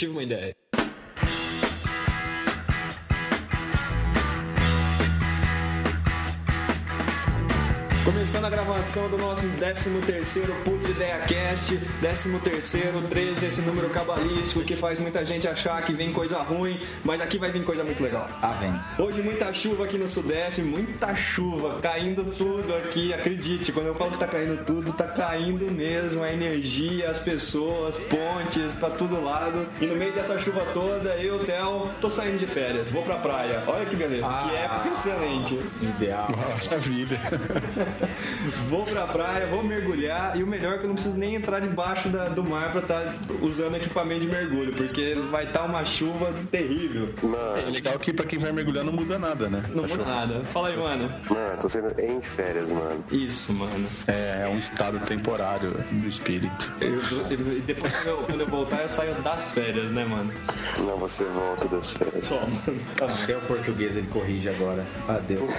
[0.00, 0.69] tive uma ideia.
[8.12, 14.74] Começando a gravação do nosso 13º Putz Ideia Cast, 13º, 13, esse número cabalístico que
[14.74, 18.28] faz muita gente achar que vem coisa ruim, mas aqui vai vir coisa muito legal.
[18.42, 18.74] Ah, vem.
[18.98, 24.10] Hoje muita chuva aqui no Sudeste, muita chuva, caindo tudo aqui, acredite, quando eu falo
[24.10, 29.68] que tá caindo tudo, tá caindo mesmo, a energia, as pessoas, pontes, pra todo lado.
[29.80, 33.62] E no meio dessa chuva toda, eu, Theo, tô saindo de férias, vou pra praia.
[33.68, 35.60] Olha que beleza, que época excelente.
[35.80, 36.28] Ideal.
[36.66, 37.20] Maravilha.
[38.68, 41.60] Vou pra praia, vou mergulhar e o melhor é que eu não preciso nem entrar
[41.60, 46.32] debaixo da- do mar pra estar usando equipamento de mergulho, porque vai estar uma chuva
[46.50, 47.08] terrível.
[47.66, 49.64] É legal que pra quem vai mergulhar não muda nada, né?
[49.74, 50.44] Não Tá muda nada.
[50.44, 51.12] Fala aí, mano.
[51.28, 53.04] Mano, tô sendo em férias, mano.
[53.10, 53.86] Isso, mano.
[54.06, 56.72] É, é um estado temporário do espírito.
[56.80, 60.30] Eu, eu- e depois quando eu, quando eu voltar, eu saio das férias, né, mano?
[60.78, 62.24] Não, você volta das férias.
[62.24, 62.80] Só, mano.
[62.96, 63.06] Tá.
[63.06, 64.86] Até o português ele corrige agora.
[65.08, 65.50] Adeus.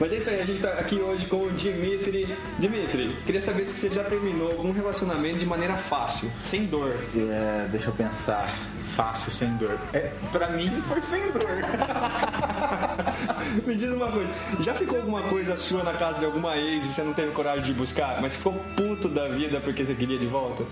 [0.00, 2.36] Mas é isso aí, a gente tá aqui hoje com o Dimitri.
[2.58, 6.96] Dimitri, queria saber se você já terminou algum relacionamento de maneira fácil, sem dor.
[7.14, 8.52] É, deixa eu pensar.
[8.96, 9.78] Fácil, sem dor.
[9.92, 11.44] É, pra mim foi sem dor.
[13.66, 14.28] Me diz uma coisa,
[14.60, 17.62] já ficou alguma coisa sua na casa de alguma ex e você não teve coragem
[17.64, 20.64] de buscar, mas ficou puto da vida porque você queria de volta?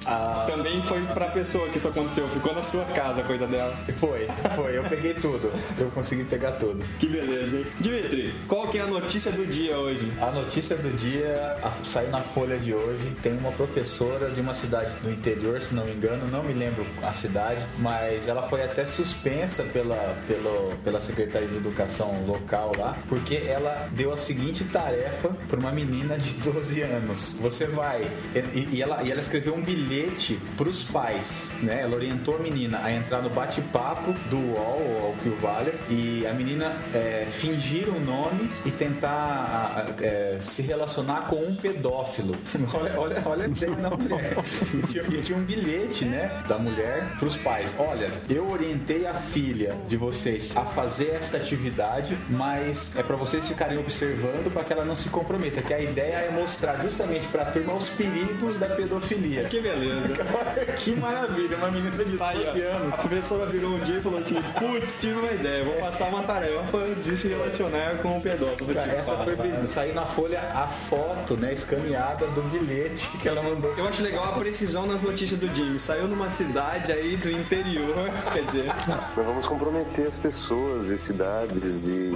[0.46, 3.74] Também foi pra pessoa que isso aconteceu, ficou na sua casa a coisa dela.
[3.98, 4.76] Foi, foi.
[4.78, 5.52] Eu peguei tudo.
[5.78, 6.82] Eu consegui pegar tudo.
[6.98, 7.66] Que beleza, hein?
[7.80, 10.10] Dimitri, qual que é a notícia do dia hoje?
[10.20, 13.14] A notícia do dia a- saiu na Folha de hoje.
[13.22, 16.86] Tem uma professora de uma cidade do interior, se não me engano, não me lembro
[17.02, 22.96] a cidade, mas ela foi até suspensa pela, pelo, pela Secretaria de Educação local lá,
[23.08, 27.38] porque ela deu a seguinte tarefa para uma menina de 12 anos.
[27.40, 28.08] Você vai.
[28.54, 31.82] E, e ela, e ela escreveu um bilhete para os pais, né?
[31.82, 35.74] Ela orientou a menina a entrar no bate-papo do UOL, ou ao que o valha,
[35.88, 42.36] e a menina é, fingir um nome e tentar é, se relacionar com um pedófilo.
[42.72, 44.36] olha, olha, olha a ideia da mulher.
[44.74, 47.74] E tinha, e tinha um bilhete, né, da mulher para os pais.
[47.78, 53.46] Olha, eu orientei a filha de vocês a fazer essa atividade, mas é para vocês
[53.48, 55.62] ficarem observando para que ela não se comprometa.
[55.62, 59.44] Que a ideia é mostrar justamente para a turma os perigos da pedofilia.
[59.44, 60.08] Que beleza.
[60.78, 62.76] que maravilha, uma menina de 12 Tá aí, ó.
[62.76, 62.94] anos.
[62.94, 66.22] A professora virou um dia e falou assim: Putz, tive uma ideia, vou passar uma
[66.22, 68.72] tarefa de se relacionar com o pedófilo.
[68.74, 69.70] Cara, Tipo, essa foi brilhante.
[69.70, 73.74] Saiu na folha a foto, né, escaneada do bilhete que ela mandou.
[73.76, 75.78] Eu acho legal a precisão nas notícias do Jimmy.
[75.80, 77.93] Saiu numa cidade aí do interior,
[78.32, 82.10] quer dizer, Nós vamos comprometer as pessoas e cidades e.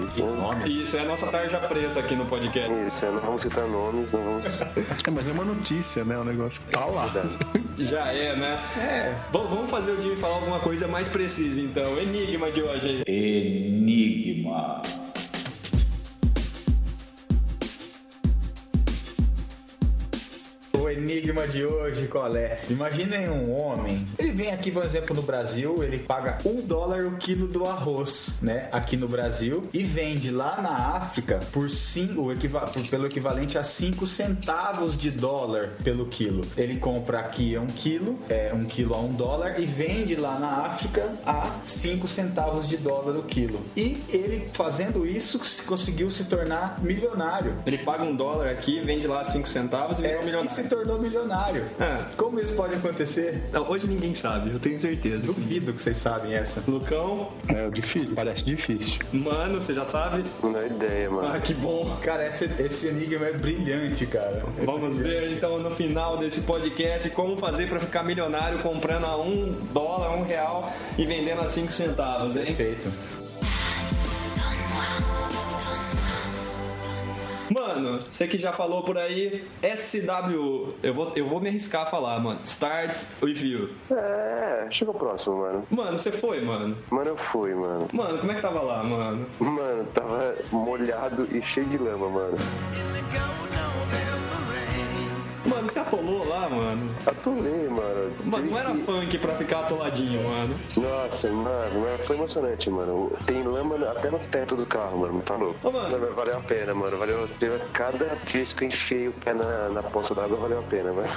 [0.55, 0.69] né?
[0.69, 2.73] isso é a nossa tarja preta aqui no podcast.
[2.87, 4.63] Isso, é, não vamos citar nomes, não vamos.
[5.07, 6.19] É, mas é uma notícia, né?
[6.19, 7.09] O negócio que tá lá.
[7.79, 8.61] Já é, né?
[8.77, 9.15] É.
[9.33, 11.99] vamos fazer o Jimmy falar alguma coisa mais precisa então.
[11.99, 13.67] Enigma de hoje aí.
[13.67, 14.83] Enigma.
[20.99, 22.59] Enigma de hoje, qual é?
[22.69, 27.17] Imaginem um homem, ele vem aqui, por exemplo, no Brasil, ele paga um dólar o
[27.17, 28.69] quilo do arroz, né?
[28.73, 34.07] Aqui no Brasil, e vende lá na África por cinco, equiva- pelo equivalente a 5
[34.07, 36.43] centavos de dólar pelo quilo.
[36.57, 40.39] Ele compra aqui a um quilo, é um quilo a um dólar, e vende lá
[40.39, 43.59] na África a 5 centavos de dólar o quilo.
[43.77, 47.55] E ele, fazendo isso, se- conseguiu se tornar milionário.
[47.67, 50.51] Ele paga um dólar aqui, vende lá 5 centavos e vira um É, e milionário.
[50.51, 51.65] se tornou milionário.
[51.81, 52.05] É.
[52.17, 53.43] Como isso pode acontecer?
[53.53, 55.27] Não, hoje ninguém sabe, eu tenho certeza.
[55.27, 56.63] Duvido que vocês sabem essa.
[56.67, 59.01] Lucão, É difícil, parece difícil.
[59.13, 60.25] mano, você já sabe?
[60.43, 61.29] Não dá ideia, mano.
[61.35, 61.97] Ah, que bom.
[62.01, 64.45] Cara, esse, esse enigma é brilhante, cara.
[64.65, 69.53] Vamos ver então no final desse podcast como fazer pra ficar milionário comprando a um
[69.73, 72.45] dólar, um real e vendendo a cinco centavos, hein?
[72.55, 72.91] Perfeito.
[77.51, 81.87] Mano, você que já falou por aí, SW, eu vou, eu vou me arriscar a
[81.87, 82.41] falar, mano.
[82.45, 83.71] Starts with you.
[83.91, 85.65] É, chega o próximo, mano.
[85.71, 86.77] Mano, você foi, mano.
[86.91, 87.89] Mano, eu fui, mano.
[87.93, 89.27] Mano, como é que tava lá, mano?
[89.41, 92.39] Mano, tava molhado e cheio de lama, mano.
[95.89, 96.91] Atolou lá, mano?
[97.07, 98.13] Atolei, mano.
[98.25, 100.55] Mano, não era que- funk pra ficar atoladinho, mano.
[100.77, 103.11] Nossa, mano, foi emocionante, mano.
[103.27, 105.23] Tem lama até no teto do carro, mano.
[105.23, 105.57] Tá louco.
[105.67, 105.99] Ô, mano.
[105.99, 106.99] Não, valeu a pena, mano.
[106.99, 107.29] Valeu.
[107.39, 110.93] Teve cada vez que eu enchei o pé na, na poça d'água, valeu a pena,
[110.93, 111.09] mano.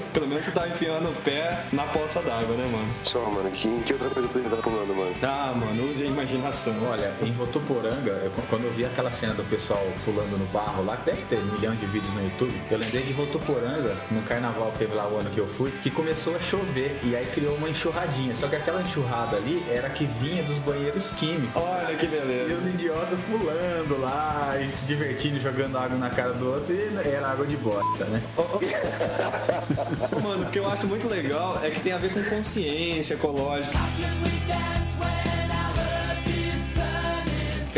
[0.12, 2.88] Pelo menos você tá enfiando o pé na poça d'água, né, mano?
[3.04, 5.12] Só, mano, que, que outra coisa que ele tá pulando, mano?
[5.22, 6.74] Ah, mano, use a imaginação.
[6.90, 10.96] Olha, em Votuporanga, eu- quando eu vi aquela cena do pessoal pulando no barro lá,
[10.96, 14.78] que deve ter milhões de vídeos no YouTube, eu lembrei de Votuporanga, no carnaval que
[14.78, 17.68] teve lá o ano que eu fui, que começou a chover e aí criou uma
[17.68, 18.34] enxurradinha.
[18.34, 21.50] Só que aquela enxurrada ali era que vinha dos banheiros químicos.
[21.54, 22.54] Olha que E beleza.
[22.54, 27.28] os idiotas pulando lá e se divertindo, jogando água na cara do outro e era
[27.30, 28.22] água de bosta, né?
[30.22, 33.78] Mano, o que eu acho muito legal é que tem a ver com consciência ecológica.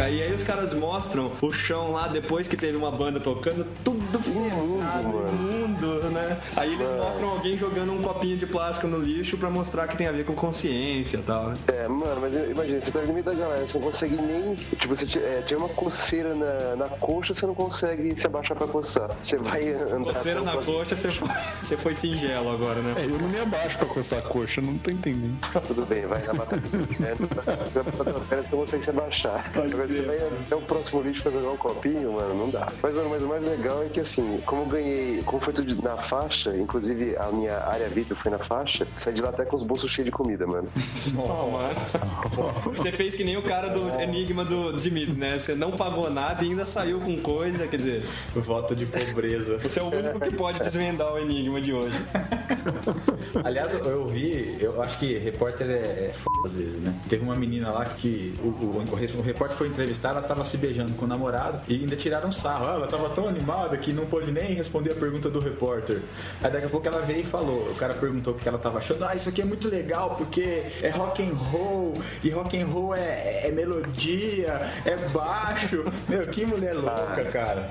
[0.08, 4.22] E aí os caras mostram o chão lá depois que teve uma banda tocando, tudo
[4.22, 6.38] ferrado, imundo, né?
[6.56, 10.06] Aí eles mostram alguém jogando um copinho de plástico no lixo pra mostrar que tem
[10.06, 11.54] a ver com consciência e tal, né?
[11.68, 14.54] É, mano, mas imagina, você tá no meio da galera, você não consegue nem.
[14.54, 18.66] Tipo, você é, tiver uma coceira na, na coxa, você não consegue se abaixar pra
[18.66, 19.10] coçar.
[19.22, 20.14] Você vai andar.
[20.14, 21.28] Coceira na coxa, você foi,
[21.62, 22.94] você foi singelo agora, né?
[22.96, 25.38] É, eu não me abaixo pra coçar a coxa, não tô entendendo.
[25.66, 26.46] Tudo bem, vai acabar.
[26.46, 26.58] Você
[28.50, 29.50] não consegue se abaixar.
[29.54, 32.68] Agora até o próximo lixo pra jogar um copinho, mano, não dá.
[32.82, 35.80] Mas, mano, mas o mais legal é que assim, como eu ganhei, como foi tudo
[35.82, 39.56] na faixa, inclusive a minha área VIP foi na faixa, saí de lá até com
[39.56, 40.68] os bolsos cheios de comida, mano.
[42.76, 45.38] Você fez que nem o cara do Enigma do Dimitri, né?
[45.38, 48.04] Você não pagou nada e ainda saiu com coisa, quer dizer,
[48.34, 49.58] Voto de pobreza.
[49.58, 51.96] você é o único que pode desvendar o Enigma de hoje.
[53.44, 56.24] Aliás, eu- vi, eu acho que repórter é, é f...
[56.44, 56.94] às vezes, né?
[57.08, 60.44] Teve uma menina lá que o, o, o re- o repórter foi entrevistar, ela tava
[60.44, 62.66] se beijando com o namorado e ainda tiraram sarro.
[62.66, 66.00] Ah, ela tava tão animada que não pôde nem responder a pergunta do repórter.
[66.42, 68.78] Aí daqui a pouco ela veio e falou, o cara perguntou o que ela tava
[68.78, 69.04] achando.
[69.04, 72.94] Ah, isso aqui é muito legal porque é rock and roll e rock and roll
[72.94, 75.84] é, é melodia, é baixo.
[76.08, 77.68] Meu, que mulher louca, cara.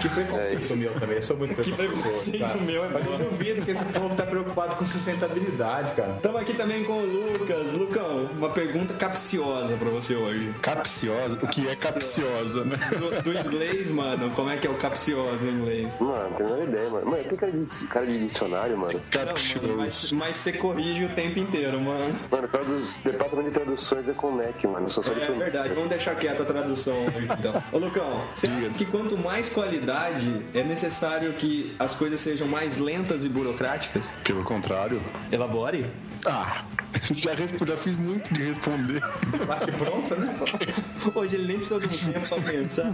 [0.00, 2.60] Que preconceito meu também, eu sou muito preconceito cara.
[2.60, 6.14] meu é Mas eu duvido que esse povo tá preocupado com sustentabilidade, cara.
[6.16, 7.06] Estamos aqui também com o
[7.38, 7.72] Lucas.
[7.72, 10.54] Lucão, uma pergunta capciosa pra você hoje.
[10.60, 11.38] Capciosa?
[11.42, 12.76] O que é capciosa, né?
[12.98, 15.98] Do, do inglês, mano, como é que é o capcioso em inglês?
[15.98, 17.10] Mano, não tenho a menor ideia, mano.
[17.10, 18.92] Mano, tem cara de, cara de dicionário, mano.
[18.92, 19.74] Não, mano, Capcioso.
[19.76, 22.14] mas, mas você corrige o tempo inteiro, mano.
[22.30, 24.84] Mano, traduz, departamento de traduções é com o NEC, mano.
[24.86, 25.50] Eu sou só de É pronúncia.
[25.50, 27.62] verdade, vamos deixar quieta a tradução hoje, então.
[27.72, 28.46] Ô, Lucão, você
[28.76, 29.85] que quanto mais qualidade,
[30.54, 34.12] é necessário que as coisas sejam mais lentas e burocráticas?
[34.24, 35.02] Pelo contrário.
[35.30, 35.86] Elabore.
[36.24, 36.64] Ah,
[37.14, 39.00] já, já fiz muito de responder.
[39.46, 40.26] Bate pronto, né?
[41.14, 42.90] Hoje ele nem precisou de um tempo pra pensar.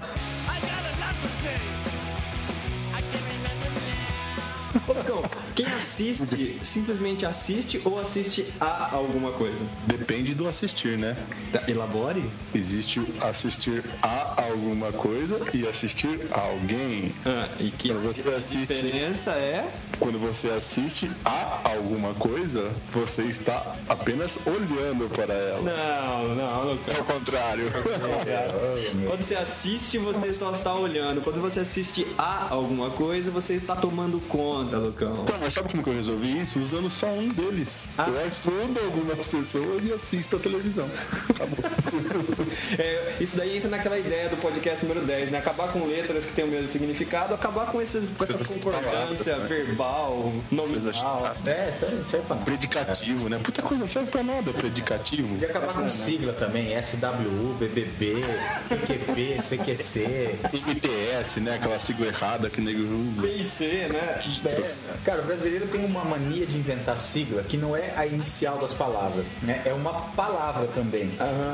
[4.89, 5.23] Ô, Lucão,
[5.55, 9.65] quem assiste, simplesmente assiste ou assiste a alguma coisa?
[9.87, 11.17] Depende do assistir, né?
[11.53, 12.25] Tá, Elabore?
[12.55, 17.15] Existe assistir a alguma coisa e assistir a alguém.
[17.27, 19.71] Ah, e que Quando você a assiste- diferença é...
[19.99, 25.61] Quando você assiste a alguma coisa, você está apenas olhando para ela.
[25.63, 26.95] Não, não, Lucão.
[26.97, 27.65] É o contrário.
[29.07, 31.21] Quando você assiste, você só está olhando.
[31.21, 35.19] Quando você assiste a alguma coisa, você está tomando conta, Lucão.
[35.23, 36.61] Então, mas sabe como que eu resolvi isso?
[36.61, 37.89] Usando só um deles.
[37.99, 40.89] Eu ajudo algumas pessoas e assisto a televisão.
[41.31, 41.59] Acabou.
[42.79, 45.39] É, isso daí entra naquela ideia do podcast número 10, né?
[45.39, 49.35] Acabar com letras que têm o mesmo significado, acabar com, esses, com essas Essas concordância
[49.35, 49.65] palavras, né?
[49.65, 51.37] verbal, nominal.
[51.47, 52.45] É, isso aí, isso aí é pra nada.
[52.45, 53.41] Predicativo, né?
[53.43, 55.29] Puta coisa, não serve pra nada, predicativo.
[55.29, 58.25] Podia acabar com sigla também, SWU, BBB,
[58.69, 60.39] PQP, CQC.
[60.53, 61.55] MTS, né?
[61.57, 63.23] Aquela sigla errada que o nego usa.
[63.23, 64.19] B e C, né?
[64.45, 68.75] É, cara, brasileiro tem uma mania de inventar sigla que não é a inicial das
[68.75, 69.63] palavras, né?
[69.65, 71.11] É uma palavra também.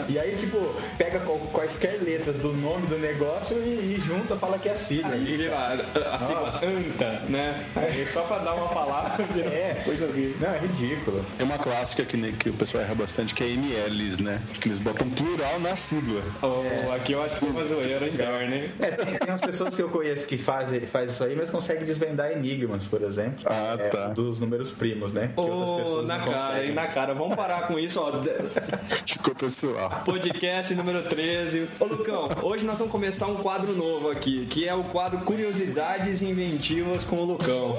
[0.08, 1.20] E aí, tipo, pega
[1.52, 5.14] quaisquer letras do nome do negócio e, e junta, fala que é sigla.
[5.16, 6.66] E vira a, a sigla Nossa.
[6.66, 7.64] ANTA, né?
[7.76, 10.36] Aí só pra dar uma palavra, vira É, coisa horrível.
[10.40, 11.24] Não, é ridículo.
[11.36, 14.40] Tem uma clássica que, ne- que o pessoal erra bastante, que é MLs, né?
[14.60, 16.22] Que eles botam plural na sigla.
[16.42, 18.70] Oh, aqui eu acho que foi uma zoeira interna, hein?
[18.80, 21.84] É, tem, tem umas pessoas que eu conheço que fazem faz isso aí, mas conseguem
[21.84, 23.44] desvendar enigmas, por exemplo.
[23.46, 24.06] Ah, É, tá.
[24.08, 25.28] Dos números primos, né?
[25.28, 26.68] Que pessoas na não cara, conseguem.
[26.68, 26.74] hein?
[26.74, 27.14] Na cara.
[27.14, 28.12] Vamos parar com isso, ó.
[29.06, 29.90] Ficou pessoal.
[30.04, 31.68] Podcast número 13.
[31.80, 36.22] Ô, Lucão, hoje nós vamos começar um quadro novo aqui, que é o quadro Curiosidades
[36.22, 37.78] Inventivas com o Lucão.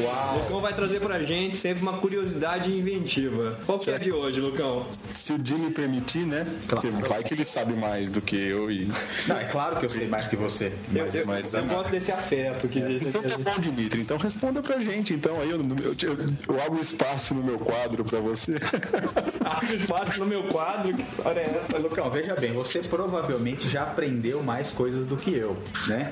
[0.00, 3.58] O Lucão vai trazer pra gente sempre uma curiosidade inventiva.
[3.64, 4.84] Qual que é a de hoje, Lucão?
[4.86, 6.46] Se o Jimmy permitir, né?
[6.68, 8.90] Porque vai que ele sabe mais do que eu e.
[9.26, 10.66] Não, é claro que eu sei mais que você.
[10.94, 14.00] Eu, Mas, eu, mas- eu gosto desse afeto que existe Então tá bom, Dimitri.
[14.00, 15.14] Então responda pra gente.
[15.14, 18.56] Então aí eu, eu, eu, eu abro espaço no meu quadro pra você.
[19.46, 21.78] Abre espaço no meu quadro, que história é essa?
[21.78, 26.10] Lucão, veja bem, você provavelmente já aprendeu mais coisas do que eu, né?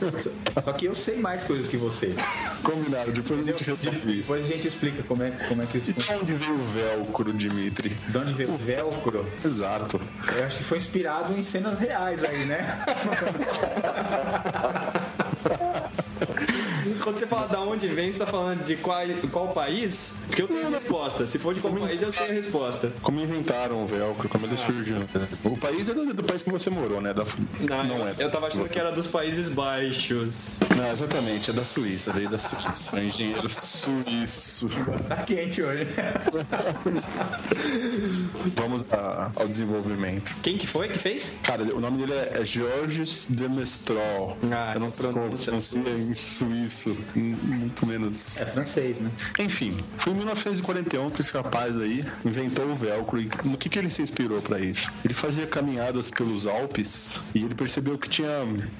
[0.62, 2.14] Só que eu sei mais coisas que você.
[2.62, 4.22] Combinado, depois a gente isso.
[4.22, 6.64] Depois a gente explica como é, como é que isso E de onde veio o
[6.72, 7.90] velcro, Dimitri?
[8.08, 9.30] De onde veio o velcro?
[9.44, 10.00] Exato.
[10.36, 12.64] Eu acho que foi inspirado em cenas reais aí, né?
[17.02, 19.00] Quando você fala da onde vem, você tá falando de qual,
[19.30, 20.18] qual país?
[20.26, 21.26] Porque eu tenho a resposta.
[21.26, 22.92] Se for de qual país, eu sei a resposta.
[23.02, 24.96] Como inventaram o velcro, como ele surgiu.
[25.44, 27.12] O país é do, do país que você morou, né?
[27.14, 27.24] Da,
[27.60, 28.14] Não, não eu, é.
[28.18, 30.60] eu tava achando que era dos Países Baixos.
[30.76, 32.96] Não, exatamente, é da Suíça, veio da Suíça.
[32.96, 34.68] É um engenheiro suíço.
[35.08, 35.86] Tá quente hoje.
[38.56, 40.34] Vamos a- ao desenvolvimento.
[40.42, 41.34] Quem que foi que fez?
[41.42, 44.36] Cara, o nome dele é é Georges de Mestral.
[44.50, 45.60] Ah, Eu não sei como pronuncia em
[46.14, 46.73] suíço,
[47.14, 48.38] m- muito menos.
[48.40, 49.10] É francês, né?
[49.38, 53.20] Enfim, foi em 1941 que esse rapaz aí inventou o velcro.
[53.20, 54.90] E no que, que ele se inspirou para isso?
[55.04, 58.28] Ele fazia caminhadas pelos Alpes e ele percebeu que tinha,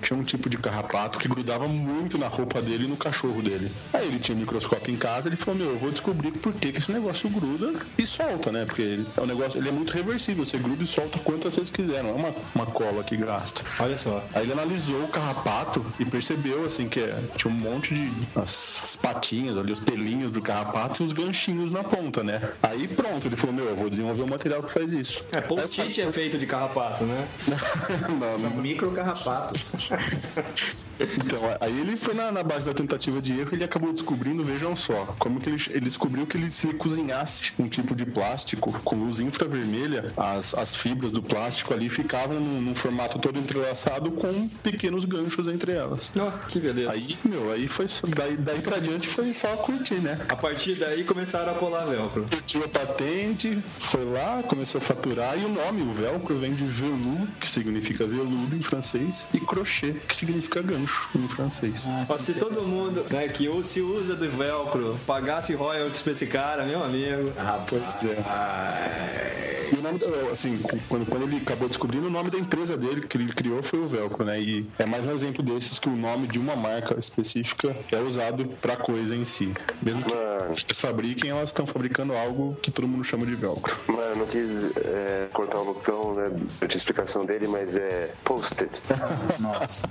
[0.02, 3.70] tinha um tipo de carrapato que grudava muito na roupa dele e no cachorro dele.
[3.92, 6.72] Aí ele tinha um microscópio em casa ele falou: Meu, eu vou descobrir por que,
[6.72, 8.64] que esse negócio gruda e solta, né?
[8.64, 11.70] Porque ele, é um negócio, ele é muito reversível, você gruda e solta quantas vezes
[11.70, 13.62] quiser, não é uma, uma cola que gasta.
[13.80, 14.24] Olha só.
[14.34, 18.80] Aí ele analisou o carrapato e percebeu assim que é, tinha um monte de as,
[18.84, 22.52] as patinhas ali, os pelinhos do carrapato e os ganchinhos na ponta, né?
[22.62, 25.24] Aí pronto, ele falou: Meu, eu vou desenvolver um material que faz isso.
[25.32, 27.28] É, post-it é feito de carrapato, né?
[28.08, 28.50] Não, não.
[28.56, 29.72] Micro carrapatos.
[30.98, 34.44] Então, aí ele foi na, na base da tentativa de erro e ele acabou descobrindo,
[34.44, 38.72] vejam só, como que ele, ele descobriu que ele se cozinhasse um tipo de plástico
[38.84, 44.12] com luz infravermelha, as, as fibras do plástico ali ficavam num, num formato todo entrelaçado
[44.12, 46.12] com pequenos ganchos entre elas.
[46.16, 46.92] Ó, que beleza.
[46.92, 50.18] Aí, meu, aí foi só- daí, daí pra diante foi só curtir, né?
[50.28, 52.24] A partir daí começaram a colar velcro.
[52.30, 56.64] Curtiu a patente, foi lá, começou a faturar e o nome, o velcro, vem de
[56.64, 61.86] veludo, que significa veludo em francês, e crochê, que significa gancho em francês.
[62.08, 66.64] Ó, se todo mundo né, que se usa do velcro pagasse royalties pra esse cara,
[66.64, 67.32] meu amigo.
[67.68, 69.64] Pois é.
[69.72, 69.98] E o nome,
[70.30, 73.78] assim, quando, quando ele acabou descobrindo, o nome da empresa dele que ele criou foi
[73.80, 74.38] o Velcro, né?
[74.40, 78.46] E é mais um exemplo desses que o nome de uma marca específica é usado
[78.60, 79.52] pra coisa em si.
[79.82, 80.44] Mesmo que Mano.
[80.50, 83.76] eles fabriquem, elas estão fabricando algo que todo mundo chama de Velcro.
[83.88, 86.30] Mano, não quis é, cortar o Lucão, né,
[86.66, 88.82] de explicação dele, mas é post-it.
[89.40, 89.86] Nossa.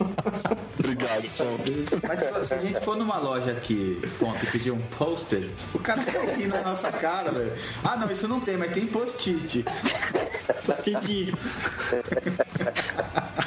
[0.80, 1.58] Obrigado, São.
[2.08, 5.80] Mas se- se a gente for numa loja aqui, ponto, e pedir um poster, o
[5.80, 7.54] cara vai rir na nossa cara, velho.
[7.84, 9.64] Ah, não, isso não tem, mas tem post-it.
[10.80, 11.34] Entendi.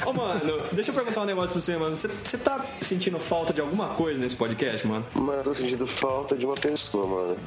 [0.05, 1.95] Ô, mano, deixa eu perguntar um negócio pra você, mano.
[1.97, 5.05] Você- Você tá sentindo falta de alguma coisa nesse podcast, mano?
[5.15, 7.37] Mano, eu tô sentindo falta de uma pessoa, mano.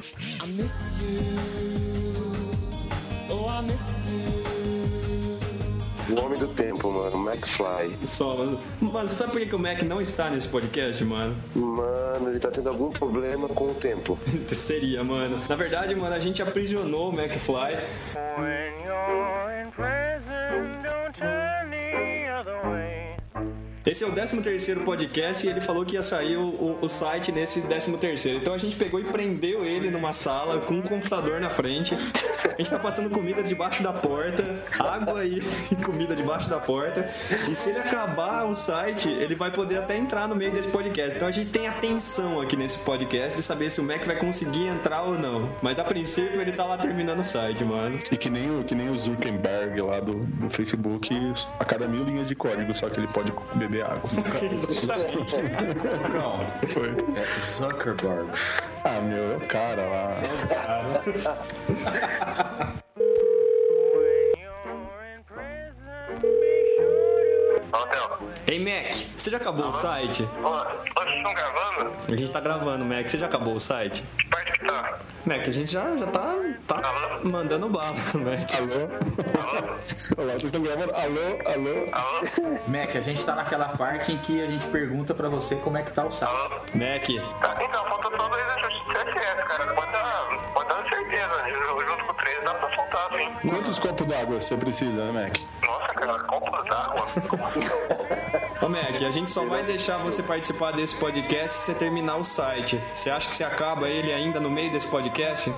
[0.43, 1.17] I miss you.
[3.29, 4.31] Oh, I miss you.
[6.09, 7.17] O homem do tempo, mano.
[7.25, 7.97] McFly.
[8.05, 8.59] Só, mano.
[8.81, 11.33] Mano, sabe por que, que o Mac não está nesse podcast, mano?
[11.55, 14.19] Mano, ele tá tendo algum problema com o tempo.
[14.49, 15.39] Seria, mano.
[15.47, 17.77] Na verdade, mano, a gente aprisionou o McFly.
[18.37, 22.90] When you're in prison, don't turn the other way.
[23.83, 26.87] Esse é o 13 terceiro podcast e ele falou que ia sair o, o- o
[26.87, 28.37] site nesse 13 terceiro.
[28.37, 31.95] Então a gente pegou e prendeu ele numa sala com um computador na frente.
[32.45, 34.43] A gente tá passando comida debaixo da porta,
[34.79, 35.41] água e
[35.83, 37.09] comida debaixo da porta.
[37.49, 41.15] E se ele acabar o site, ele vai poder até entrar no meio desse podcast.
[41.15, 44.67] Então a gente tem atenção aqui nesse podcast de saber se o Mac vai conseguir
[44.67, 45.49] entrar ou não.
[45.59, 47.97] Mas a princípio ele tá lá terminando o site, mano.
[48.11, 51.09] E que nem, o, que nem o Zuckerberg lá do, do Facebook,
[51.59, 54.01] a cada mil linhas de código, só que ele pode beber água.
[54.51, 55.35] Exatamente.
[56.11, 56.39] Não,
[56.73, 56.89] Foi.
[57.15, 58.29] é Zuckerberg.
[58.83, 60.17] Ah, meu, é o cara lá.
[67.91, 68.31] Theo.
[68.47, 70.23] Ei, Mac, você já acabou o site?
[70.23, 71.91] Ô, vocês estão gravando?
[72.11, 73.07] A gente tá gravando, Mac.
[73.07, 74.03] Você já acabou o site?
[74.17, 74.99] Que parte que tá?
[75.25, 76.35] Mac, a gente já, já tá,
[76.67, 78.51] tá mandando bala, Mac.
[78.55, 78.87] Alô?
[80.17, 80.91] Olá, vocês estão gravando?
[80.95, 81.89] Alô, alô?
[81.93, 82.59] Alô?
[82.67, 85.83] Mac, a gente tá naquela parte em que a gente pergunta pra você como é
[85.83, 86.29] que tá o site.
[86.31, 86.49] Alô?
[86.73, 87.05] Mac,
[87.41, 89.73] Tá, então, falta só dois ajustes de CSS, cara.
[89.75, 91.49] Pode dar, pode dar certeza.
[91.49, 93.49] Ju- Junto com três dá pra soltar, assim.
[93.49, 95.37] Quantos copos d'água você precisa, né, Mac?
[95.67, 97.05] Nossa, cara, copo d'água?
[97.29, 97.59] Como assim?
[98.61, 102.23] Ô Mac, a gente só vai deixar você participar desse podcast se você terminar o
[102.23, 102.79] site.
[102.93, 105.10] Você acha que você acaba ele ainda no meio desse podcast?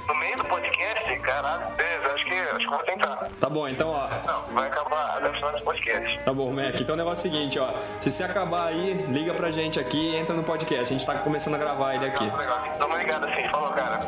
[0.08, 3.30] No meio do podcast, caralho, beleza, acho que, acho que vou tentar.
[3.40, 4.10] Tá bom, então ó.
[4.26, 6.20] Não, vai acabar até o final desse podcast.
[6.24, 6.80] Tá bom, Mac.
[6.80, 7.74] Então o negócio é o seguinte, ó.
[8.02, 10.94] Se você acabar aí, liga pra gente aqui e entra no podcast.
[10.94, 12.30] A gente tá começando a gravar ele aqui.
[12.30, 12.64] Tá legal.
[12.78, 14.00] Dá uma ligada assim, falou, cara.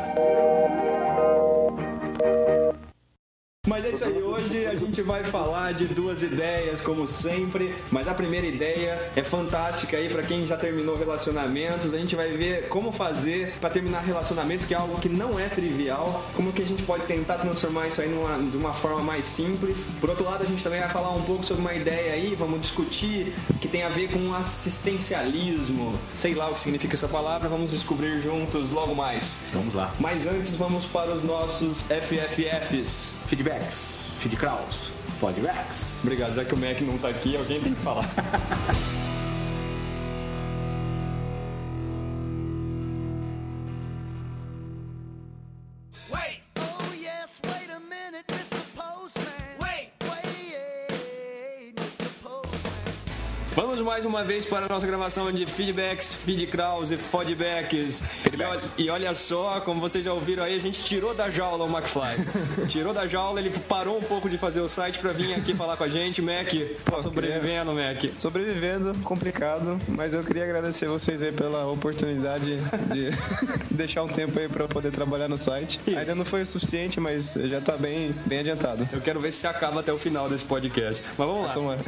[3.66, 7.74] Mas é isso aí, hoje a gente vai falar de duas ideias, como sempre.
[7.90, 11.94] Mas a primeira ideia é fantástica aí pra quem já terminou relacionamentos.
[11.94, 15.48] A gente vai ver como fazer pra terminar relacionamentos, que é algo que não é
[15.50, 16.24] trivial.
[16.36, 19.88] Como que a gente pode tentar transformar isso aí numa, de uma forma mais simples.
[20.00, 22.62] Por outro lado, a gente também vai falar um pouco sobre uma ideia aí, vamos
[22.62, 25.98] discutir, que tem a ver com assistencialismo.
[26.14, 29.40] Sei lá o que significa essa palavra, vamos descobrir juntos logo mais.
[29.54, 29.94] Vamos lá.
[30.00, 33.18] Mas antes, vamos para os nossos FFFs.
[33.56, 36.00] Feedbacks, feedcraws, feedbacks.
[36.04, 38.06] Obrigado, já que o Mac não tá aqui, alguém tem que falar.
[53.96, 58.04] mais uma vez para a nossa gravação de feedbacks, feedcraws e feedbacks.
[58.30, 61.64] E olha, e olha só, como vocês já ouviram aí, a gente tirou da jaula
[61.64, 62.68] o McFly.
[62.68, 65.78] tirou da jaula, ele parou um pouco de fazer o site para vir aqui falar
[65.78, 66.22] com a gente.
[66.22, 66.50] Mac,
[66.84, 68.04] tá sobrevivendo, Mac.
[68.18, 72.58] Sobrevivendo, complicado, mas eu queria agradecer vocês aí pela oportunidade
[72.92, 73.12] de
[73.74, 75.80] deixar um tempo aí eu poder trabalhar no site.
[75.88, 78.90] Ainda não foi o suficiente, mas já tá bem, bem adiantado.
[78.92, 81.02] Eu quero ver se acaba até o final desse podcast.
[81.18, 81.54] Mas vamos lá.
[81.54, 81.80] Tomara.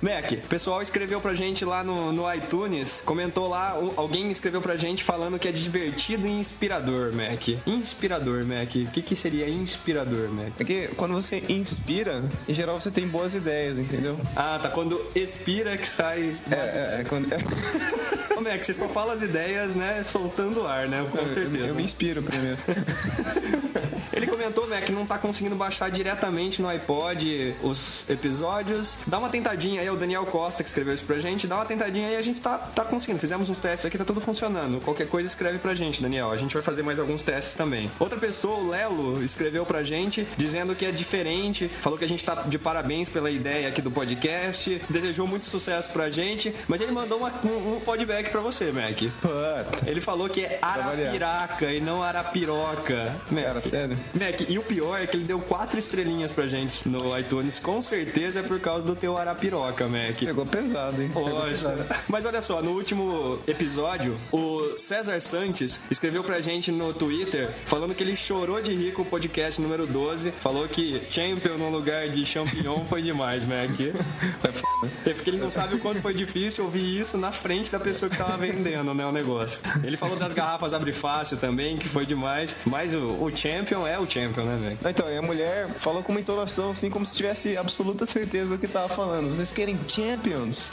[0.00, 4.76] Mac, o pessoal escreveu pra gente lá no, no iTunes, comentou lá, alguém escreveu pra
[4.76, 7.48] gente falando que é divertido e inspirador, Mac.
[7.66, 8.68] Inspirador, Mac.
[8.74, 10.52] O que, que seria inspirador, Mac?
[10.58, 14.18] É que quando você inspira, em geral você tem boas ideias, entendeu?
[14.36, 14.70] Ah, tá.
[14.70, 16.36] Quando expira que sai.
[16.50, 17.28] É, é, é quando...
[18.36, 20.02] Ô, Mac, você só fala as ideias, né?
[20.02, 21.06] Soltando ar, né?
[21.10, 21.66] Com certeza.
[21.66, 22.58] Eu me inspiro primeiro.
[24.12, 28.98] Ele comentou, Mac, que não tá conseguindo baixar diretamente no iPod os episódios.
[29.06, 31.46] Dá uma tentadinha aí, é o Daniel Costa que escreveu isso pra gente.
[31.46, 33.18] Dá uma tentadinha aí, a gente tá, tá conseguindo.
[33.18, 34.80] Fizemos uns testes aqui, tá tudo funcionando.
[34.80, 36.30] Qualquer coisa escreve pra gente, Daniel.
[36.30, 37.90] A gente vai fazer mais alguns testes também.
[37.98, 41.68] Outra pessoa, o Lelo, escreveu pra gente dizendo que é diferente.
[41.68, 44.80] Falou que a gente tá de parabéns pela ideia aqui do podcast.
[44.90, 46.54] Desejou muito sucesso pra gente.
[46.68, 48.98] Mas ele mandou uma- um, um podback pra você, Mac.
[49.20, 49.88] Puta.
[49.88, 50.58] Ele falou que é.
[50.62, 53.16] Arapiraca e não Arapiroca.
[53.30, 53.98] Mac, Cara, sério?
[54.14, 57.58] Mac, e o pior é que ele deu quatro estrelinhas pra gente no iTunes.
[57.58, 60.18] Com certeza é por causa do teu Arapiroca, Mac.
[60.18, 61.10] Pegou pesado, hein?
[61.12, 61.84] Pegou pesado.
[62.08, 67.94] Mas olha só, no último episódio, o César Santos escreveu pra gente no Twitter falando
[67.94, 70.32] que ele chorou de rir com o podcast número 12.
[70.32, 73.70] Falou que Champion no lugar de Champignon foi demais, Mac.
[74.44, 74.90] É foda.
[75.06, 78.08] É porque ele não sabe o quanto foi difícil ouvir isso na frente da pessoa
[78.08, 79.60] que tava vendendo, né, o negócio.
[79.84, 82.56] Ele falou das garrafas abre fácil também, que foi demais.
[82.66, 84.78] Mas o, o Champion é o Champion, né, velho?
[84.90, 88.58] Então, e a mulher falou com uma entonação assim, como se tivesse absoluta certeza do
[88.58, 89.28] que tava falando.
[89.34, 90.70] Vocês querem champions?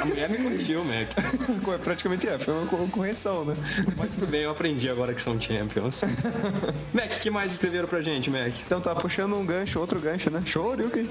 [0.00, 1.08] A mulher me corrigiu, Mac.
[1.82, 3.54] Praticamente é, foi uma co- correção, né?
[3.96, 6.00] Mas tudo bem, eu aprendi agora que são Champions.
[6.92, 8.52] Mac, o que mais escreveram pra gente, Mac?
[8.66, 10.42] Então tá puxando um gancho, outro gancho, né?
[10.44, 11.08] Shoryuken.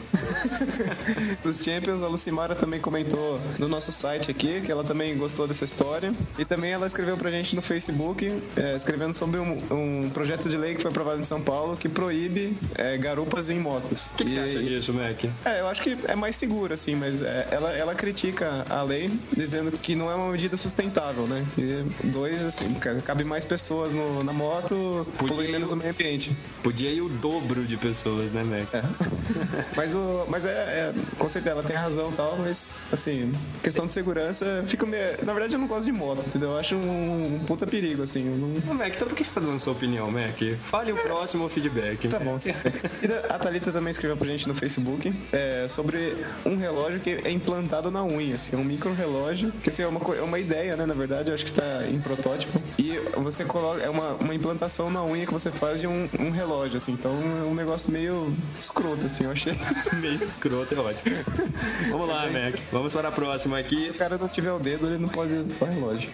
[1.43, 5.65] Dos Champions, a Lucimara também comentou no nosso site aqui, que ela também gostou dessa
[5.65, 6.13] história.
[6.37, 10.57] E também ela escreveu pra gente no Facebook, é, escrevendo sobre um, um projeto de
[10.57, 14.07] lei que foi aprovado em São Paulo que proíbe é, garupas em motos.
[14.07, 15.23] O que, que você acha disso, Mac?
[15.45, 19.11] É, eu acho que é mais seguro, assim, mas é, ela, ela critica a lei,
[19.35, 21.45] dizendo que não é uma medida sustentável, né?
[21.55, 26.35] Que dois, assim, ca- cabe mais pessoas no- na moto, polui menos o- meio ambiente.
[26.63, 28.73] Podia ir o dobro de pessoas, né, Mac?
[28.73, 28.83] É.
[29.75, 33.31] mas o, mas é, é, com certeza ela tem razão e tal, mas assim,
[33.63, 34.99] questão de segurança, fica meio.
[35.23, 36.51] Na verdade eu não gosto de moto, entendeu?
[36.51, 38.25] Eu acho um, um puta perigo, assim.
[38.27, 40.37] eu não- Ô, Mac, então por que você tá dando sua opinião, Mac?
[40.59, 42.07] Fale o próximo feedback.
[42.07, 42.37] Tá bom.
[43.29, 47.89] A Thalita também escreveu pra gente no Facebook é, sobre um relógio que é implantado
[47.89, 50.93] na unha, assim, um micro relógio, que assim, é, uma, é uma ideia, né, na
[50.93, 52.61] verdade, eu acho que tá em protótipo.
[52.77, 56.29] E você coloca, é uma, uma implantação na unha que você faz de um, um
[56.29, 59.57] relógio, assim, então é um negócio meio escroto, assim, eu achei.
[59.99, 61.15] Meio escroto, é ótimo.
[61.89, 62.67] Vamos lá, Max.
[62.71, 63.85] Vamos para a próxima aqui.
[63.85, 66.09] Se o cara não tiver o dedo, ele não pode usar o relógio.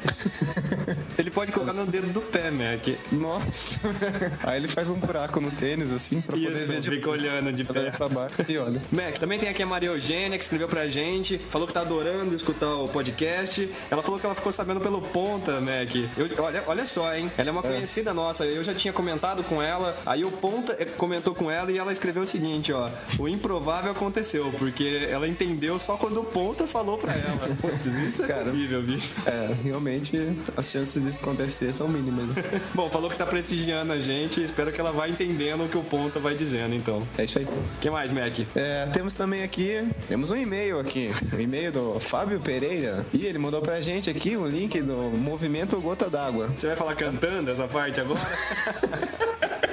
[1.18, 2.88] Ele pode colocar no dedo do pé, Mac.
[3.12, 3.80] Nossa!
[4.44, 7.10] Aí ele faz um, pro- buraco no tênis, assim, pra poder Isso, ver de fica
[7.10, 7.90] olhando de pé.
[7.92, 8.36] pra baixo.
[8.50, 8.82] E olha.
[8.92, 12.34] Mac, também tem aqui a Maria Eugênia, que escreveu pra gente, falou que tá adorando
[12.36, 13.70] escutar o podcast.
[13.90, 15.96] Ela falou que ela ficou sabendo pelo Ponta, Mac.
[16.18, 17.32] Eu- olha, olha só, hein?
[17.38, 18.46] Ela é uma conhecida nossa.
[18.46, 21.92] Eu já tinha comentado com ela, aí o Ponta eh, comentou com ela e ela
[21.94, 22.90] escreveu o seguinte, ó.
[23.18, 27.48] O improvável aconteceu, porque ela entendeu só quando o Ponta falou pra ela.
[27.62, 28.50] Putz, isso é Cara.
[28.50, 29.12] horrível, bicho.
[29.26, 30.18] É, realmente
[30.58, 32.26] as chances disso acontecer são mínimas.
[32.74, 34.42] Bom, falou que tá prestigiando a gente.
[34.44, 37.02] Espero que ela vá entendendo o que o Ponta vai dizendo, então.
[37.18, 37.46] É isso aí.
[37.46, 38.40] O que mais, Mac?
[38.56, 43.06] É, temos também aqui, temos um e-mail aqui, um e-mail do Fábio Pereira.
[43.14, 46.50] E ele mandou pra gente aqui um link do movimento Gota d'Água.
[46.56, 48.20] Você vai falar cantando essa parte agora?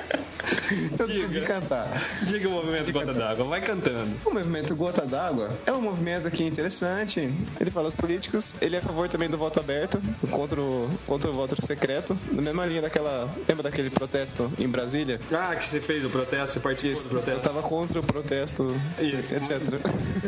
[0.99, 1.47] Eu decidi Diga.
[1.47, 2.03] cantar.
[2.23, 4.11] Diga o movimento gota d'água, vai cantando.
[4.25, 7.33] O movimento Gota d'Água é um movimento aqui interessante.
[7.61, 8.55] Ele fala os políticos.
[8.61, 9.99] Ele é a favor também do voto aberto,
[10.31, 12.17] contra o, contra o voto secreto.
[12.31, 13.29] Na mesma linha daquela.
[13.49, 15.21] Lembra daquele protesto em Brasília?
[15.33, 17.09] Ah, que você fez o protesto, você participou Isso.
[17.11, 17.49] do Eu protesto.
[17.49, 19.35] tava contra o protesto, Isso.
[19.35, 19.61] etc.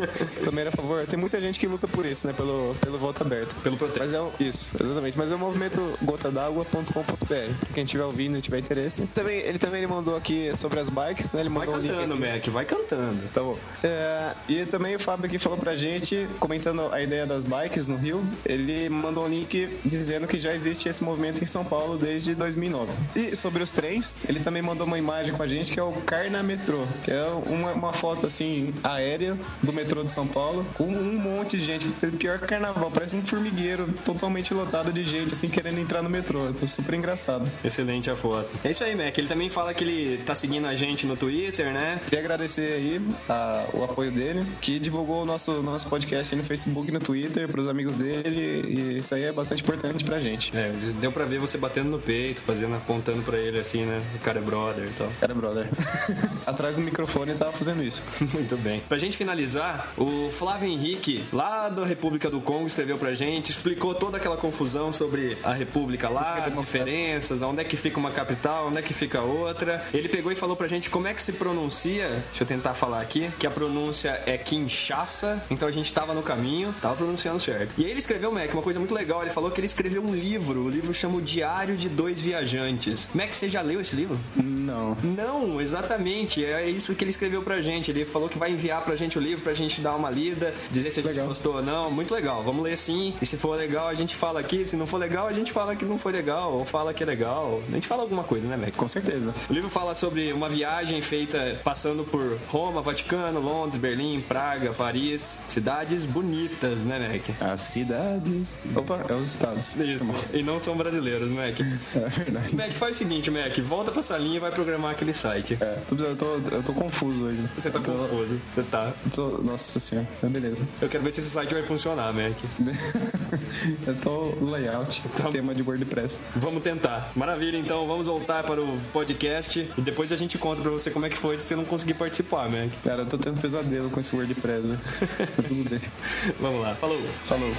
[0.44, 1.06] também era a favor.
[1.06, 2.32] Tem muita gente que luta por isso, né?
[2.32, 3.54] Pelo, pelo voto aberto.
[3.56, 4.00] Pelo protesto.
[4.00, 5.16] Mas é um, isso, exatamente.
[5.16, 7.24] Mas é o movimento gotadagua.com.br.
[7.26, 9.06] Pra quem tiver ouvindo e tiver interesse.
[9.08, 11.40] Também, ele também ele mandou aqui sobre as bikes, né?
[11.40, 12.16] Ele Vai mandou um link cantando.
[12.16, 13.22] Mac, vai cantando.
[13.32, 13.56] Tá bom.
[13.82, 17.96] É, e também o Fábio aqui falou pra gente, comentando a ideia das bikes no
[17.96, 22.34] Rio, ele mandou um link dizendo que já existe esse movimento em São Paulo desde
[22.34, 22.92] 2009.
[23.14, 25.92] E sobre os trens, ele também mandou uma imagem com a gente que é o
[26.06, 30.84] Carna Metrô, que é uma, uma foto assim aérea do metrô de São Paulo, com
[30.86, 31.86] um monte de gente,
[32.18, 36.48] pior que carnaval, parece um formigueiro totalmente lotado de gente assim querendo entrar no metrô.
[36.50, 37.50] Isso é super engraçado.
[37.64, 38.48] Excelente a foto.
[38.64, 39.16] É isso aí, Mac.
[39.16, 42.00] Ele também fala que ele tá seguindo a gente no Twitter, né?
[42.04, 46.46] Queria agradecer aí a- o apoio dele, que divulgou o nosso, nosso podcast aí no
[46.46, 50.56] Facebook e no Twitter pros amigos dele, e isso aí é bastante importante pra gente.
[50.56, 54.00] É, deu pra ver você batendo no peito, fazendo, apontando pra ele assim, né?
[54.14, 55.08] O cara é brother e tal.
[55.20, 55.68] Cara, brother.
[56.46, 58.02] Atrás do microfone ele tava fazendo isso.
[58.32, 58.80] Muito bem.
[58.88, 63.94] Pra gente finalizar, o Flávio Henrique, lá da República do Congo, escreveu pra gente, explicou
[63.94, 68.68] toda aquela confusão sobre a República lá, as diferenças, onde é que fica uma capital,
[68.68, 69.84] onde é que fica outra.
[69.92, 73.00] Ele pegou e falou pra gente como é que se pronuncia, deixa eu tentar falar
[73.00, 77.74] aqui, que a pronúncia é Kinshasa, então a gente tava no caminho, tava pronunciando certo.
[77.78, 80.14] E aí ele escreveu, Mac, uma coisa muito legal, ele falou que ele escreveu um
[80.14, 83.10] livro, o livro chama O Diário de Dois Viajantes.
[83.14, 84.18] Mac, você já leu esse livro?
[84.36, 84.96] Não.
[85.02, 86.44] Não, exatamente.
[86.44, 87.90] É isso que ele escreveu pra gente.
[87.90, 90.90] Ele falou que vai enviar pra gente o livro pra gente dar uma lida, dizer
[90.90, 91.28] se a gente Legal.
[91.28, 91.90] gostou ou não.
[91.90, 92.42] Muito legal.
[92.42, 93.14] Vamos ler sim.
[93.20, 94.64] E se for legal, a gente fala aqui.
[94.66, 96.52] Se não for legal, a gente fala que não foi legal.
[96.52, 97.62] Ou fala que é legal.
[97.68, 98.74] A gente fala alguma coisa, né, Mac?
[98.74, 99.34] Com certeza.
[99.48, 105.40] O livro fala sobre uma viagem feita passando por Roma, Vaticano, Londres, Berlim, Praga, Paris.
[105.46, 107.36] Cidades bonitas, né, Mac?
[107.40, 108.62] As cidades.
[108.74, 109.76] Opa, é os estados.
[109.76, 110.04] Isso.
[110.32, 111.54] E não são brasileiros, Mac.
[111.94, 112.56] É verdade.
[112.56, 113.56] Mac, faz o seguinte, Mac.
[113.60, 115.56] Volta pra salinha e vai programar aquele site.
[115.60, 117.48] É, eu, tô, eu tô confuso hoje.
[117.56, 118.40] Você tá tô- confuso.
[118.46, 118.92] Você tá.
[119.14, 120.68] tô- nossa senhora, Mas beleza.
[120.80, 122.32] Eu quero ver se esse site vai funcionar, Mac.
[123.86, 125.28] É só o layout, Tá.
[125.28, 126.20] tema de WordPress.
[126.36, 127.12] Vamos tentar.
[127.14, 131.06] Maravilha, então vamos voltar para o podcast e depois a gente conta pra você como
[131.06, 132.70] é que foi se você não conseguir participar, Mac.
[132.84, 134.80] Cara, eu tô tendo pesadelo com esse WordPress, velho.
[135.18, 135.80] Mas tudo bem.
[136.40, 137.00] Vamos lá, falou.
[137.26, 137.52] Falou.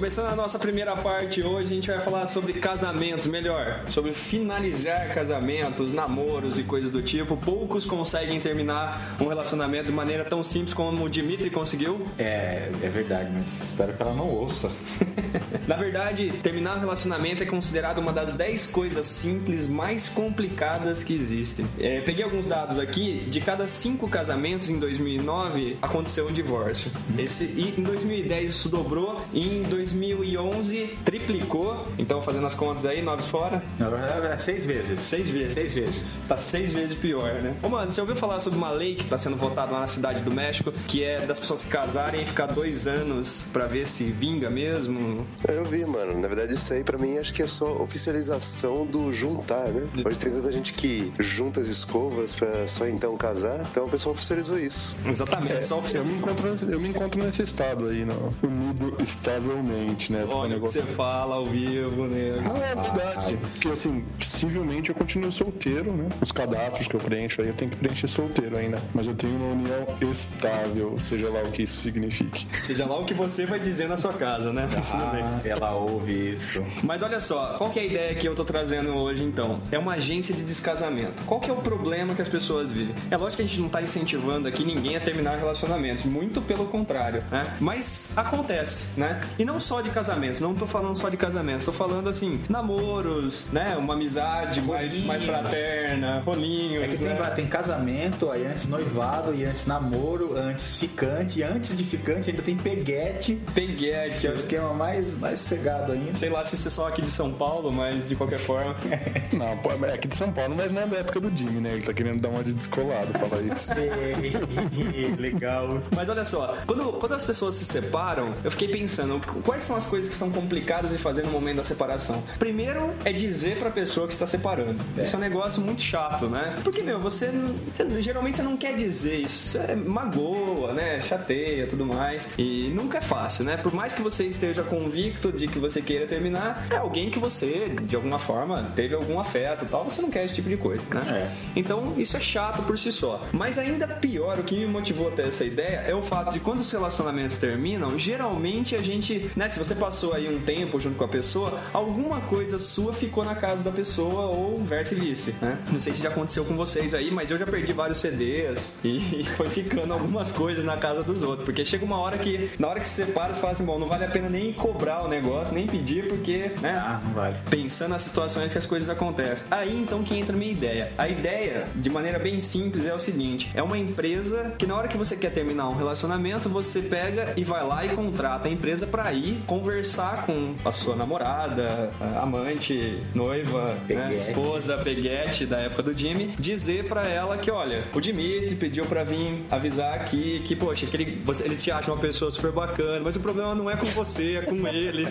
[0.00, 5.12] Começando a nossa primeira parte hoje, a gente vai falar sobre casamentos, melhor, sobre finalizar
[5.12, 7.36] casamentos, namoros e coisas do tipo.
[7.36, 12.00] Poucos conseguem terminar um relacionamento de maneira tão simples como o Dimitri conseguiu.
[12.18, 14.70] É, é verdade, mas espero que ela não ouça.
[15.68, 21.12] Na verdade, terminar um relacionamento é considerado uma das 10 coisas simples mais complicadas que
[21.12, 21.66] existem.
[21.78, 26.90] É, peguei alguns dados aqui, de cada 5 casamentos em 2009 aconteceu um divórcio.
[27.18, 31.86] Esse, e em 2010 isso dobrou, e em 2011 triplicou.
[31.98, 35.00] Então, fazendo as contas aí, 9 fora, Na verdade, é seis vezes.
[35.00, 35.52] Seis vezes.
[35.52, 36.18] Seis vezes.
[36.28, 37.54] Tá seis vezes pior, né?
[37.62, 40.22] Ô, mano, você ouviu falar sobre uma lei que tá sendo votada lá na cidade
[40.22, 44.04] do México, que é das pessoas se casarem e ficar dois anos pra ver se
[44.04, 45.26] vinga mesmo?
[45.48, 46.18] Eu vi, mano.
[46.20, 49.88] Na verdade, isso aí pra mim acho que é só oficialização do juntar, né?
[50.04, 54.14] Hoje tem tanta gente que junta as escovas pra só então casar, então o pessoal
[54.14, 54.94] oficializou isso.
[55.06, 56.04] Exatamente, é, só Eu oficial.
[56.04, 59.79] me encontro, eu me encontro nesse estado aí, no, unido estavelmente,
[60.10, 60.20] né?
[60.20, 61.36] Porque o Olha o que você fala.
[61.36, 62.40] Ao vivo, nego.
[62.52, 63.36] Ah, é verdade.
[63.36, 66.08] Porque assim, possivelmente eu continuo solteiro, né?
[66.20, 68.80] Os cadastros que eu preencho aí, eu tenho que preencher solteiro ainda.
[68.92, 72.46] Mas eu tenho uma união estável, seja lá o que isso signifique.
[72.54, 74.68] Seja lá o que você vai dizer na sua casa, né?
[74.92, 76.66] Ah, ela ouve isso.
[76.82, 79.60] Mas olha só, qual que é a ideia que eu tô trazendo hoje então?
[79.70, 81.22] É uma agência de descasamento.
[81.24, 82.94] Qual que é o problema que as pessoas vivem?
[83.10, 86.66] É lógico que a gente não tá incentivando aqui ninguém a terminar relacionamentos, muito pelo
[86.66, 87.56] contrário, né?
[87.60, 89.22] Mas acontece, né?
[89.38, 93.46] E não só de casamentos, não tô falando só de casamentos, tô falando assim, namoros,
[93.52, 93.76] né?
[93.76, 97.32] Uma amizade mais, mais fraterna, rolinhos, É que tem, né?
[97.36, 102.42] tem casamento, aí antes noivado, e antes namoro, antes ficante, e antes de ficante ainda
[102.42, 106.14] tem peguete, Peguete, que é o esquema mais, mais sossegado ainda.
[106.14, 108.74] sei lá se você é só aqui de São Paulo, mas de qualquer forma.
[109.32, 111.72] Não, pô, é aqui de São Paulo, mas não é da época do Jimmy, né?
[111.74, 113.70] Ele tá querendo dar uma de descolado, falar isso.
[115.18, 115.78] Legal.
[115.94, 119.86] Mas olha só, quando, quando as pessoas se separam, eu fiquei pensando, quais são as
[119.86, 122.22] coisas que são complicadas de fazer no momento da separação?
[122.38, 124.80] Primeiro é dizer pra pessoa que está separando.
[125.00, 126.54] Isso é um negócio muito chato, né?
[126.64, 127.30] Porque, meu, você,
[127.74, 131.00] você- geralmente você não quer dizer isso, é magoa, né?
[131.00, 132.28] Chateia, tudo mais.
[132.38, 133.56] E nunca é fácil, né?
[133.56, 137.74] Por mais que você esteja convicto de que você queira terminar, é alguém que você,
[137.82, 140.82] de alguma forma, teve algum afeto e tal, você não quer esse tipo de coisa,
[140.90, 141.34] né?
[141.54, 143.26] Então, isso é chato por si só.
[143.32, 146.60] Mas ainda pior, o que me motivou até essa ideia é o fato de quando
[146.60, 151.04] os relacionamentos terminam, geralmente a gente, né, se você passou aí um tempo junto com
[151.04, 155.58] a pessoa, alguma coisa sua ficou na casa da pessoa ou vice-vice, né?
[155.70, 159.24] Não sei se já aconteceu com vocês aí, mas eu já perdi vários CDs e
[159.36, 162.80] foi ficando algumas coisas na casa dos outros, porque chega uma hora que, na hora
[162.80, 165.54] que se separa, você fala assim, bom, não vale a pena nem cobrar o negócio,
[165.54, 166.80] nem pedir, porque, né?
[166.80, 167.36] Ah, não vale.
[167.48, 169.46] pensando nas situações que as coisas acontecem.
[169.50, 170.92] Aí então que entra a minha ideia.
[170.96, 174.88] A ideia, de maneira bem simples, é o seguinte: é uma empresa que na hora
[174.88, 178.86] que você quer terminar um relacionamento, você pega e vai lá e contrata a empresa
[178.86, 181.90] pra ir conversar com a sua namorada,
[182.20, 188.00] amante, noiva, né, esposa, peguete da época do Jimmy, dizer pra ela que, olha, o
[188.00, 192.00] Dimitri pediu pra vir avisar aqui que, poxa, que ele, você- ele te acha uma
[192.00, 195.06] pessoa super bacana, mas o problema não é com você, é com ele.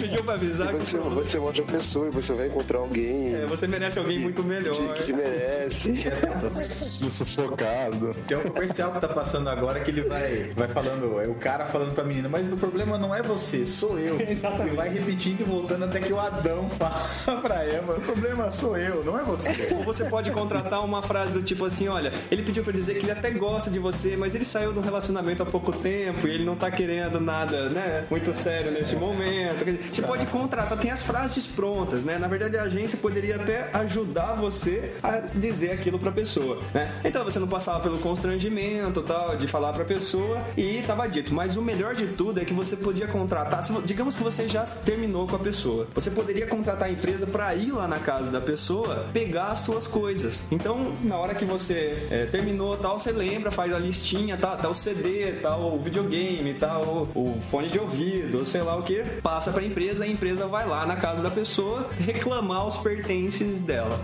[0.00, 2.78] pediu pra avisar que Você, problema- você é uma outra pessoa e você vai encontrar
[2.78, 4.94] alguém é, você merece alguém muito melhor.
[4.94, 5.92] que, que merece.
[6.40, 8.14] Tá sufocado.
[8.26, 11.66] Tem um comercial que tá passando agora que ele vai, vai falando, é o cara
[11.66, 14.20] falando pra menina, mas o problema não é você, sou eu.
[14.28, 14.72] Exatamente.
[14.72, 18.76] E vai repetindo e voltando até que o Adão fala pra Eva, o problema sou
[18.76, 19.74] eu, não é você.
[19.74, 23.04] Ou você pode contratar uma frase do tipo assim, olha, ele pediu pra dizer que
[23.04, 26.44] ele até gosta de você, mas ele saiu um relacionamento há pouco tempo e ele
[26.44, 29.64] não tá querendo nada, né, muito sério nesse momento.
[29.92, 32.18] Você pode contratar, tem as frases prontas, né?
[32.18, 36.92] Na verdade, a agência poderia até ajudar você a dizer aquilo pra pessoa, né?
[37.04, 41.32] Então você não passava pelo constrangimento, tal, de falar pra pessoa e tava dito.
[41.34, 45.26] Mas o melhor de tudo é que você podia contratar, digamos que você já terminou
[45.26, 49.06] com a pessoa, você poderia contratar a empresa pra ir lá na casa da pessoa
[49.10, 50.42] pegar as suas coisas.
[50.50, 54.68] Então, na hora que você é, terminou, tal, você lembra, faz a listinha, tá, tá
[54.68, 59.50] o CD, tal, o videogame, tal, o fone de ouvido, sei lá o que, passa
[59.50, 63.98] pra empresa, a empresa vai lá na casa da pessoa reclamar os pertences dela.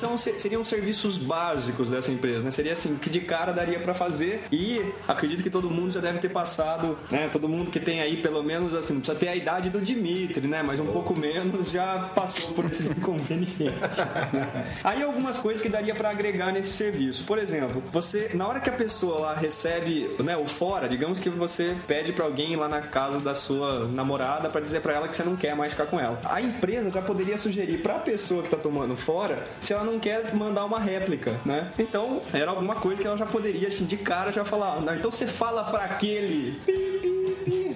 [0.00, 2.50] São, seriam serviços básicos dessa empresa, né?
[2.50, 6.18] Seria assim, que de cara daria pra fazer e acredito que todo mundo já deve
[6.18, 7.28] ter passado, né?
[7.32, 10.46] Todo mundo que tem aí, pelo menos assim, não precisa ter a idade do Dimitri,
[10.48, 10.62] né?
[10.62, 13.98] Mas um pouco menos já passou por esses inconvenientes.
[14.82, 17.24] Aí algumas coisas que daria pra agregar nesse serviço.
[17.24, 21.28] Por exemplo, você, na hora que a pessoa lá recebe, né, o fora, digamos que
[21.28, 25.16] você pede pra alguém lá na casa da sua namorada pra dizer pra ela que
[25.16, 26.20] você não quer mais ficar com ela.
[26.24, 30.34] A empresa já poderia sugerir pra pessoa que tá tomando fora se ela não quer
[30.34, 31.70] mandar uma réplica, né?
[31.78, 34.94] Então, era alguma coisa que ela já poderia, assim, de cara já falar, "Ah, não,
[34.94, 36.58] então você fala pra aquele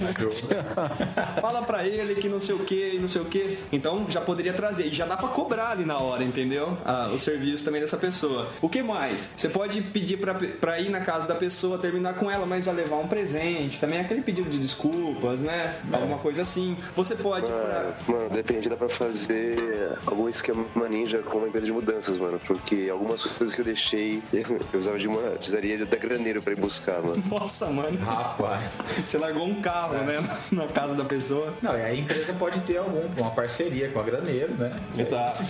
[0.00, 0.14] né?
[1.40, 3.58] Fala pra ele que não sei o que e não sei o que.
[3.72, 4.86] Então já poderia trazer.
[4.86, 6.76] E já dá pra cobrar ali na hora, entendeu?
[6.84, 8.48] Ah, o serviço também dessa pessoa.
[8.60, 9.34] O que mais?
[9.36, 12.72] Você pode pedir pra, pra ir na casa da pessoa, terminar com ela, mas já
[12.72, 13.78] levar um presente.
[13.80, 15.78] Também aquele pedido de desculpas, né?
[15.92, 16.76] Alguma coisa assim.
[16.96, 17.46] Você pode.
[17.46, 22.18] pra- Mano, mano, depende, dá pra fazer algum esquema ninja com uma empresa de mudanças,
[22.18, 22.38] mano.
[22.46, 25.20] Porque algumas coisas que eu deixei, eu, eu usava de uma.
[25.34, 27.22] Precisaria da graneiro pra ir buscar, mano.
[27.28, 27.98] Nossa, mano.
[28.00, 28.78] Rapaz.
[29.04, 30.38] Você largou um carro né?
[30.50, 31.54] Na casa da pessoa.
[31.62, 34.72] Não, e a empresa pode ter algum, uma parceria com a Graneiro, né?
[34.96, 35.42] Exato.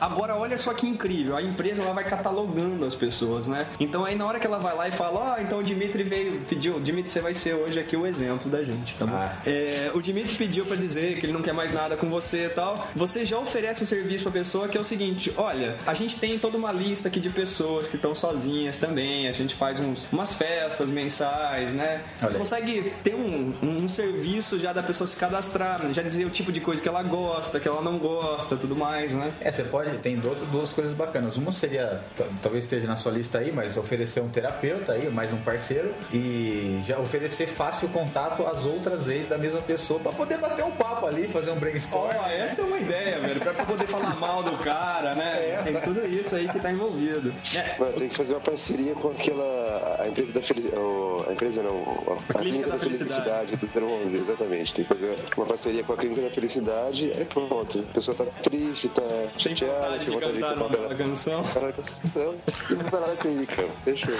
[0.00, 1.36] Agora, olha só que incrível.
[1.36, 3.66] A empresa ela vai catalogando as pessoas, né?
[3.78, 6.40] Então aí na hora que ela vai lá e fala, ó, então o Dimitri veio,
[6.48, 9.16] pediu, Dimitri, você vai ser hoje aqui o exemplo da gente, tá bom?
[9.16, 9.34] Ah.
[9.46, 12.50] É, o Dimitri pediu pra dizer que ele não quer mais nada com você e
[12.50, 12.88] tal.
[12.94, 16.38] Você já oferece um serviço pra pessoa que é o seguinte: olha, a gente tem
[16.38, 19.28] toda uma lista aqui de pessoas que estão sozinhas também.
[19.28, 22.00] A gente faz uns, umas festas mensais, né?
[22.18, 22.38] Você Olha aí.
[22.38, 26.60] consegue ter um, um serviço já da pessoa se cadastrar, já dizer o tipo de
[26.60, 29.32] coisa que ela gosta, que ela não gosta, tudo mais, né?
[29.40, 31.36] É, você pode, tem duas, duas coisas bacanas.
[31.36, 32.00] Uma seria,
[32.42, 36.82] talvez esteja na sua lista aí, mas oferecer um terapeuta aí, mais um parceiro, e
[36.86, 41.06] já oferecer fácil contato às outras ex da mesma pessoa pra poder bater um papo
[41.06, 42.10] ali, fazer um brainstorm.
[42.16, 45.62] Ó, essa é uma ideia, velho, pra poder falar mal do cara, né?
[45.64, 47.34] Tem tudo isso aí que tá envolvido.
[47.54, 49.96] É, tem que fazer uma parceria com aquela.
[50.00, 50.80] A empresa da felicidade.
[51.28, 52.16] A empresa não.
[52.34, 54.74] A, clínica, da, felicidade do 011, exatamente.
[54.74, 57.12] Tem que fazer uma parceria com a clínica da felicidade.
[57.16, 57.78] Aí pronto.
[57.78, 59.02] A pessoa tá triste, tá
[59.36, 61.42] sem chateada, vontade de cantar tomar uma canção.
[61.44, 62.34] Cara, canção.
[62.70, 63.68] E vai lá na clínica.
[63.84, 64.14] Fechou.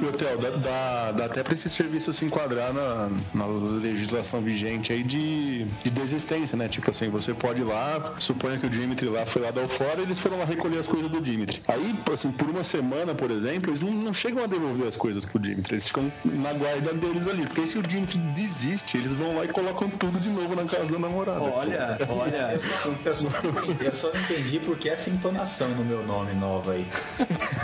[0.00, 4.92] E, Hotel, dá, dá, dá até pra esse serviço se enquadrar na, na legislação vigente
[4.92, 6.68] aí de, de desistência, né?
[6.68, 9.68] Tipo assim, você pode ir lá, suponha que o Dimitri lá foi lá dar o
[9.68, 11.62] fora e eles foram lá recolher as coisas do Dimitri.
[11.68, 15.24] Aí, assim, por uma semana, por exemplo, eles não, não chegam a devolver as coisas
[15.24, 17.46] pro Dimitri, eles ficam na guarda deles ali.
[17.46, 20.92] Porque se o Dimitri desiste, eles vão lá e colocam tudo de novo na casa
[20.92, 21.40] da namorada.
[21.40, 22.60] Olha, olha.
[23.04, 23.26] Eu só,
[23.84, 26.86] eu só não entendi por que essa entonação no meu nome nova aí.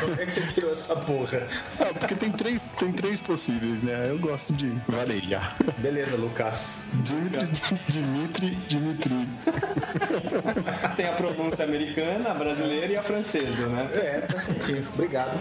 [0.01, 1.47] Como é que você tirou essa porra?
[1.81, 4.07] Ah, porque tem três, tem três possíveis, né?
[4.09, 5.55] Eu gosto de varejar.
[5.79, 6.81] Beleza, Lucas.
[7.03, 9.29] Dimitri, Dimitri, Dimitri.
[10.97, 13.89] Tem a pronúncia americana, a brasileira e a francesa, né?
[13.93, 14.87] É, tá certinho.
[14.95, 15.39] Obrigado.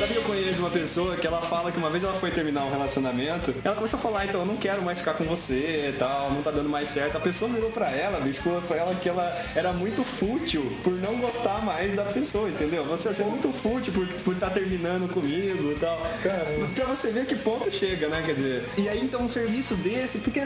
[0.00, 2.64] Sabe que eu conheço uma pessoa que ela fala que uma vez ela foi terminar
[2.64, 5.92] um relacionamento, ela começou a falar, então eu não quero mais ficar com você e
[5.98, 7.18] tal, não tá dando mais certo.
[7.18, 10.94] A pessoa virou pra ela, bicho, falou pra ela que ela era muito fútil por
[10.94, 12.82] não gostar mais da pessoa, entendeu?
[12.86, 16.00] Você, você é muito fútil por estar por tá terminando comigo e tal.
[16.22, 16.66] Caramba.
[16.74, 18.22] Pra você ver que ponto chega, né?
[18.24, 20.40] Quer dizer, e aí então um serviço desse, porque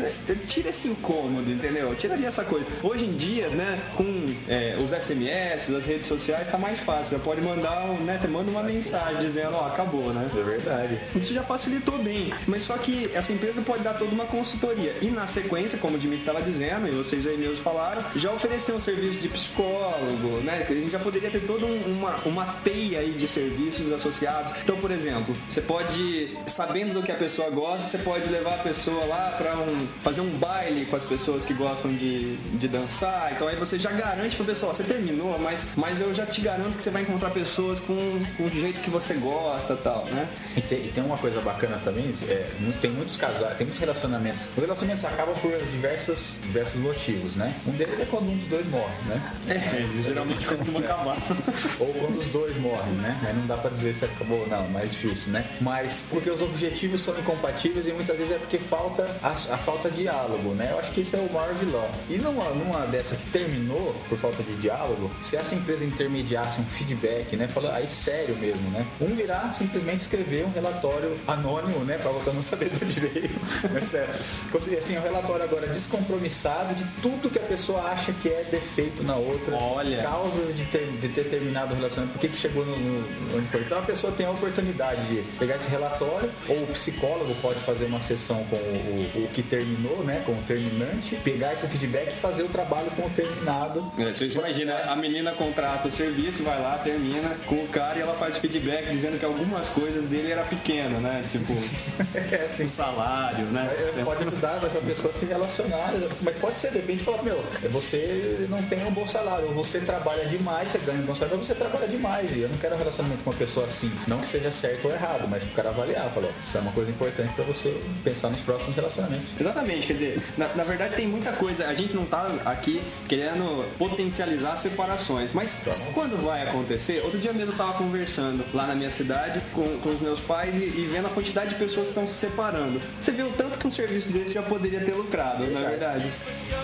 [0.49, 1.95] tira esse incômodo, entendeu?
[1.95, 2.67] Tiraria essa coisa.
[2.83, 7.17] Hoje em dia, né, com é, os SMS, as redes sociais, tá mais fácil.
[7.17, 8.19] Você pode mandar, um, né?
[8.19, 10.29] Você manda uma mensagem dizendo, ó, acabou, né?
[10.37, 11.01] É verdade.
[11.17, 12.33] Isso já facilitou bem.
[12.47, 14.95] Mas só que essa empresa pode dar toda uma consultoria.
[15.03, 18.73] E na sequência, como o Dimitri estava dizendo, e vocês aí mesmos falaram, já oferecer
[18.73, 20.65] um serviço de psicólogo, né?
[20.67, 24.53] Que a gente já poderia ter toda um- uma, uma teia aí de serviços associados.
[24.63, 28.59] Então, por exemplo, você pode, sabendo do que a pessoa gosta, você pode levar a
[28.59, 33.33] pessoa lá para um, fazer um baile com as pessoas que gostam de, de dançar.
[33.35, 36.41] Então aí você já garante pra pessoa, ó, você terminou, mas, mas eu já te
[36.41, 37.95] garanto que você vai encontrar pessoas com,
[38.37, 39.34] com o jeito que você gosta
[39.73, 40.29] e tal, né?
[40.57, 44.49] E tem, e tem uma coisa bacana também, é, tem muitos casais, tem muitos relacionamentos.
[44.57, 47.55] Os relacionamentos acabam por diversas, diversos motivos, né?
[47.67, 49.35] Um deles é quando um dos dois morre, né?
[49.49, 51.17] É, geralmente costuma acabar.
[51.81, 53.21] Ou quando os dois morrem, né?
[53.27, 55.45] Aí não dá pra dizer se acabou ou não, mais difícil, né?
[55.61, 59.91] Mas porque os objetivos são incompatíveis e muitas vezes é porque falta a, a falta
[59.91, 60.69] de diálogo, né?
[60.71, 61.89] Eu acho que esse é o maior vilão.
[62.11, 66.65] E numa, numa dessa que terminou por falta de diálogo, se essa empresa intermediasse um
[66.65, 67.49] feedback, né?
[67.49, 68.87] Falando aí sério mesmo, né?
[69.01, 71.99] Um virar simplesmente escrever um relatório anônimo, né?
[71.99, 73.31] Pra outra não saber de onde veio.
[73.73, 74.15] Mas sério.
[74.51, 79.03] Conseguir assim, um relatório agora descompromissado de tudo que a pessoa acha que é defeito
[79.03, 79.55] na outra.
[79.57, 80.03] Olha.
[80.03, 83.47] Causas de ter, de ter terminado o relacionamento, por que, que chegou no, no, onde
[83.49, 83.61] foi.
[83.61, 87.87] Então a pessoa tem a oportunidade de pegar esse relatório, ou o psicólogo pode fazer
[87.87, 90.23] uma sessão com o, o, o que terminou, né?
[90.25, 93.93] Com o terminante, pegar esse feedback e fazer o trabalho com o terminado.
[93.99, 98.03] É, Você imagina, a menina contrata o serviço, vai lá, termina com o cara e
[98.03, 101.23] ela faz feedback dizendo que algumas coisas dele era pequena, né?
[101.31, 101.53] Tipo,
[102.15, 102.65] É assim.
[102.65, 103.71] o salário, né?
[103.95, 107.45] Aí Pode ajudar essa pessoa a se relacionar, mas pode ser, de repente, falar, meu,
[107.71, 111.37] você não tem um bom salário, ou você trabalha demais, você ganha um bom salário,
[111.39, 113.91] mas você trabalha demais, e eu não quero um relacionamento com uma pessoa assim.
[114.07, 116.91] Não que seja certo ou errado, mas pro cara avaliar, falou, isso é uma coisa
[116.91, 119.29] importante pra você pensar nos próximos relacionamentos.
[119.39, 123.65] Exatamente, quer dizer, na, na verdade tem muita coisa, a gente não tá aqui querendo
[123.79, 127.03] potencializar separações, mas quando vai acontecer?
[127.05, 130.57] Outro dia mesmo eu tava conversando lá na minha cidade com, com os meus pais
[130.57, 132.81] e, e vendo a quantidade de pessoas que estão se separando.
[132.99, 136.07] Você vê o tanto que um serviço desse já poderia ter lucrado, na verdade.
[136.47, 136.64] Não sei,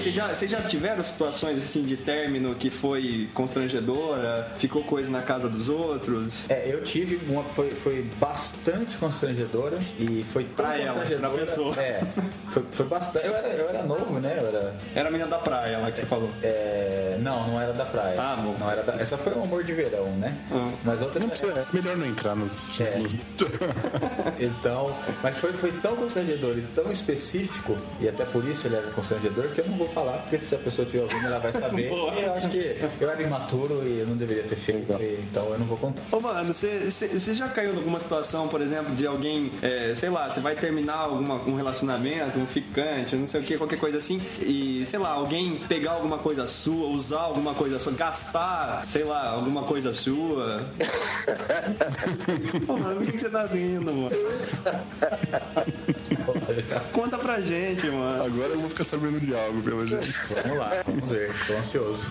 [0.00, 4.50] vocês já, vocês já tiveram situações assim de término que foi constrangedora?
[4.58, 6.48] Ficou coisa na casa dos outros?
[6.48, 11.28] É, eu tive uma foi, foi bastante constrangedora e foi tão Pra ela, constrangedora.
[11.32, 11.76] pra pessoa.
[11.80, 12.02] É,
[12.48, 13.26] foi, foi bastante.
[13.26, 14.36] Eu era, eu era novo, né?
[14.40, 14.74] Eu era.
[14.94, 16.30] Era a menina da praia lá que você falou.
[16.42, 18.20] é, não, não era da praia.
[18.20, 18.56] Ah, bom.
[18.58, 20.36] Não era da, essa foi um amor de verão, né?
[20.50, 20.70] Ah.
[20.84, 22.78] Mas outra Não precisa, é melhor não entrar nos.
[22.80, 22.98] É.
[22.98, 23.14] nos-
[24.38, 28.86] Então, mas foi, foi tão constrangedor e tão específico, e até por isso ele era
[28.90, 31.90] constrangedor, que eu não vou falar, porque se a pessoa estiver ouvindo, ela vai saber.
[32.20, 35.44] E eu acho que eu era imaturo e eu não deveria ter feito, e- então
[35.50, 36.02] eu não vou contar.
[36.12, 39.92] Ô, mano, você- você você já caiu em alguma situação, por exemplo, de alguém, é,
[39.94, 43.78] sei lá, você vai terminar alguma, um relacionamento, um ficante, não sei o que, qualquer
[43.78, 48.86] coisa assim, e, sei lá, alguém pegar alguma coisa sua, usar alguma coisa sua, gastar,
[48.86, 50.66] sei lá, alguma coisa sua?
[52.68, 54.10] Ô, mano, por que que você tá rindo, mano?
[56.92, 58.24] Conta pra gente, mano.
[58.24, 60.06] Agora eu vou ficar sabendo de algo, pelo jeito.
[60.44, 62.06] Vamos lá, vamos ver, tô ansioso.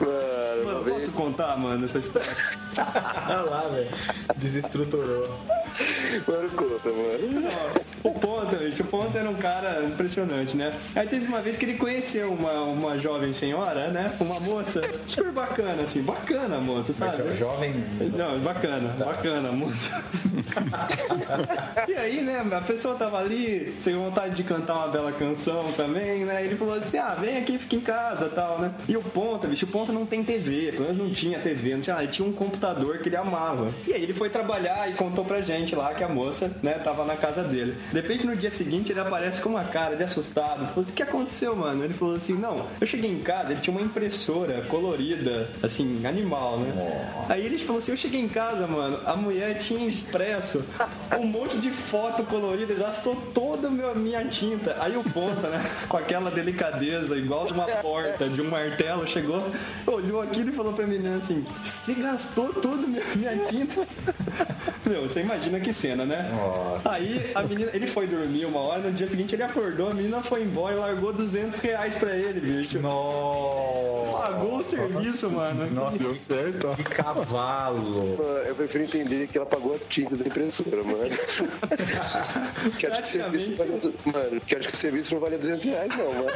[0.00, 0.96] Mano, Mano, uma vez.
[0.98, 2.28] posso contar, mano, essa história?
[3.28, 3.88] Olha lá, velho,
[4.36, 5.28] desestruturou.
[6.28, 7.48] Mano, conta, mano.
[8.04, 10.74] Ó, O Ponta, bicho, o Ponta era um cara impressionante, né?
[10.94, 14.12] Aí teve uma vez que ele conheceu uma, uma jovem senhora, né?
[14.20, 17.16] Uma moça super bacana, assim, bacana a moça, sabe?
[17.28, 17.72] Jo- Jovem.
[18.16, 20.02] Não, bacana, bacana a moça.
[21.88, 23.41] e aí, né, a pessoa tava ali,
[23.78, 26.44] sem vontade de cantar uma bela canção também, né?
[26.44, 28.72] Ele falou assim: ah, vem aqui, fica em casa tal, né?
[28.88, 31.80] E o Ponta, bicho, o Ponta não tem TV, pelo menos não tinha TV, não
[31.80, 33.72] tinha nada, ele tinha um computador que ele amava.
[33.86, 37.04] E aí ele foi trabalhar e contou pra gente lá que a moça, né, tava
[37.04, 37.76] na casa dele.
[37.92, 40.66] De repente, no dia seguinte, ele aparece com uma cara de assustado.
[40.66, 41.84] Falou assim: o que aconteceu, mano?
[41.84, 46.58] Ele falou assim: não, eu cheguei em casa, ele tinha uma impressora colorida, assim, animal,
[46.58, 47.26] né?
[47.28, 50.64] Aí ele falou assim: eu cheguei em casa, mano, a mulher tinha impresso
[51.18, 54.76] um monte de foto colorida, gastou toda a minha tinta.
[54.80, 59.42] Aí o ponta, né, com aquela delicadeza, igual de uma porta, de um martelo, chegou,
[59.86, 63.86] olhou aquilo e falou pra menina assim: você gastou toda minha, minha tinta?
[64.92, 66.30] Meu, você imagina que cena, né?
[66.84, 70.22] Aí a menina, ele foi dormir uma hora, no dia seguinte ele acordou, a menina
[70.22, 72.78] foi embora e largou 200 reais pra ele, bicho.
[72.78, 75.68] Nossa, Pagou o serviço, mano.
[75.70, 76.74] nossa, Deu certo, ó.
[76.74, 78.18] que cavalo.
[78.46, 81.08] Eu prefiro entender que ela pagou a tinta da impressora, mano.
[82.78, 83.70] que acho que o serviço vale,
[84.04, 86.26] mano, que acho que o serviço não vale 200 reais, não, mano.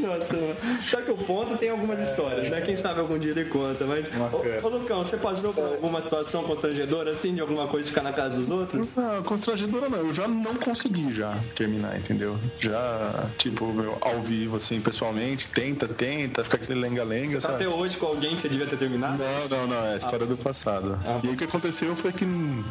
[0.00, 0.56] Nossa, mano.
[0.80, 2.60] Só que o ponto tem algumas histórias, né?
[2.62, 4.08] Quem sabe algum dia ele conta, mas.
[4.08, 8.12] Ô, ô Lucão, você passou por alguma situação constrangedora assim, de alguma coisa ficar na
[8.12, 8.88] casa dos outros?
[8.96, 9.98] Não, constrangedora não.
[9.98, 12.38] Eu já não consegui já terminar, entendeu?
[12.58, 17.54] Já, tipo, meu, ao vivo, assim, pessoalmente, tenta, tenta, fica aquele lenga-lenga, Tá sabe?
[17.54, 19.22] até hoje com alguém que você devia ter terminado?
[19.22, 20.98] Não, não, não, é a história do passado.
[21.22, 22.24] e aí o que aconteceu foi que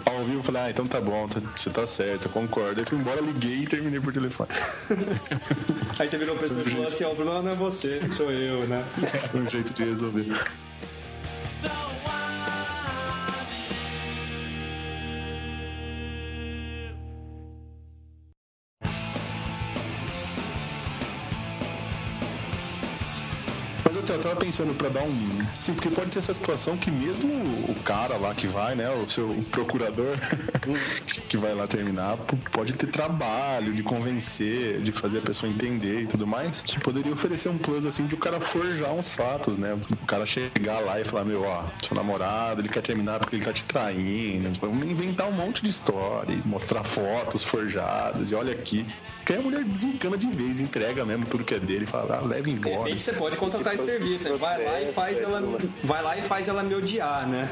[0.05, 2.79] ao vivo eu falei, ah, então tá bom, tá- você tá certo, eu concordo.
[2.79, 4.49] Aí fui embora, liguei e terminei por telefone.
[5.99, 8.67] Aí você virou pessoa e falou assim: ó, o problema não é você, sou eu,
[8.67, 8.83] né?
[9.31, 10.25] Foi um jeito de resolver.
[24.29, 25.45] Tava- pensando pra dar um.
[25.59, 27.31] Sim, porque pode ter essa situação que mesmo
[27.69, 28.89] o cara lá que vai, né?
[28.91, 30.13] O seu procurador
[31.27, 32.17] que vai lá terminar,
[32.51, 36.63] pode ter trabalho de convencer, de fazer a pessoa entender e tudo mais.
[36.65, 39.77] Você poderia oferecer um plus assim de o cara forjar uns fatos, né?
[40.01, 43.45] O cara chegar lá e falar, meu, ó, seu namorado, ele quer terminar porque ele
[43.45, 44.51] tá te traindo.
[44.59, 48.85] Vamos inventar um monte de história, mostrar fotos forjadas, e olha aqui.
[49.25, 52.19] Porque aí a mulher desencana de vez, entrega mesmo tudo que é dele e fala,
[52.21, 52.83] ah, leva De embora.
[52.83, 54.35] repente você pode contratar esse serviço, né?
[54.35, 55.41] vai lá e faz ela,
[55.83, 57.49] vai lá e faz ela me odiar, né?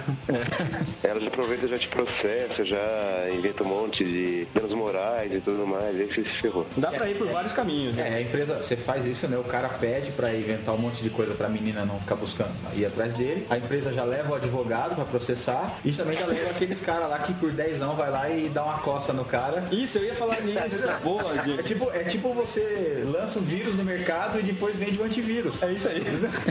[1.02, 5.66] Ela já aproveita, já te processa, já inventa um monte de danos morais e tudo
[5.66, 6.00] mais.
[6.00, 6.68] Aí você se ferrou.
[6.78, 8.08] Dá pra ir por vários caminhos, né?
[8.08, 9.36] É, a empresa, você faz isso, né?
[9.40, 12.86] O cara pede pra inventar um monte de coisa pra menina não ficar buscando, ir
[12.86, 13.48] atrás dele.
[13.50, 17.18] A empresa já leva o advogado pra processar e também já leva aqueles caras lá
[17.18, 19.66] que por 10 anos vai lá e dá uma coça no cara.
[19.72, 20.88] Isso, eu ia falar nisso.
[21.04, 21.24] Boa,
[21.64, 25.64] É tipo, é tipo você lança o vírus no mercado e depois vende o antivírus.
[25.64, 26.04] É isso aí.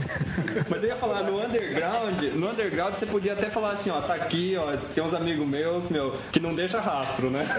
[0.70, 4.14] Mas eu ia falar, no underground, no underground você podia até falar assim, ó, tá
[4.14, 7.46] aqui, ó, tem uns amigos meus, meu, que não deixa rastro, né?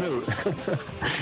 [0.00, 0.22] Meu,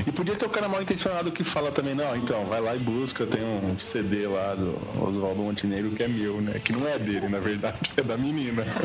[0.07, 2.79] e podia ter o cara mal intencionado que fala também, não, então, vai lá e
[2.79, 6.61] busca, tem um CD lá do Oswaldo Montenegro que é meu, né?
[6.63, 8.65] Que não é dele, na verdade, é da menina.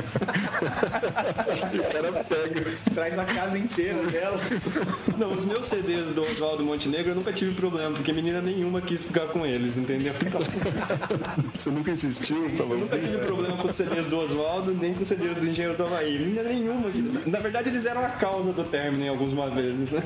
[1.77, 2.77] o cara pega.
[2.93, 4.39] Traz a casa inteira dela.
[5.17, 9.03] Não, os meus CDs do Oswaldo Montenegro, eu nunca tive problema, porque menina nenhuma quis
[9.03, 10.13] ficar com eles, entendeu?
[10.25, 10.41] Então,
[11.53, 12.49] Você nunca insistiu?
[12.51, 15.47] Falou, eu nunca tive problema com os CDs do Oswaldo, nem com os CDs do
[15.47, 16.17] Engenheiro do Havaí.
[16.19, 16.91] Menina nenhuma.
[17.25, 20.01] Na verdade, eles eram a causa do término em algumas vezes, né?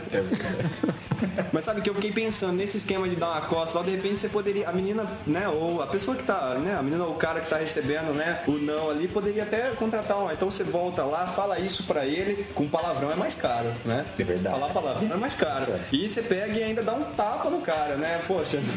[1.51, 4.19] Mas sabe que eu fiquei pensando nesse esquema de dar uma costa, lá de repente
[4.19, 7.15] você poderia, a menina, né, ou a pessoa que tá, né, a menina ou o
[7.15, 10.31] cara que tá recebendo, né, o não ali, poderia até contratar um.
[10.31, 14.05] Então você volta lá, fala isso pra ele, com palavrão é mais caro, né?
[14.17, 14.59] É verdade.
[14.59, 15.73] Falar palavrão é mais caro.
[15.91, 18.19] E você pega e ainda dá um tapa no cara, né?
[18.27, 18.59] Poxa.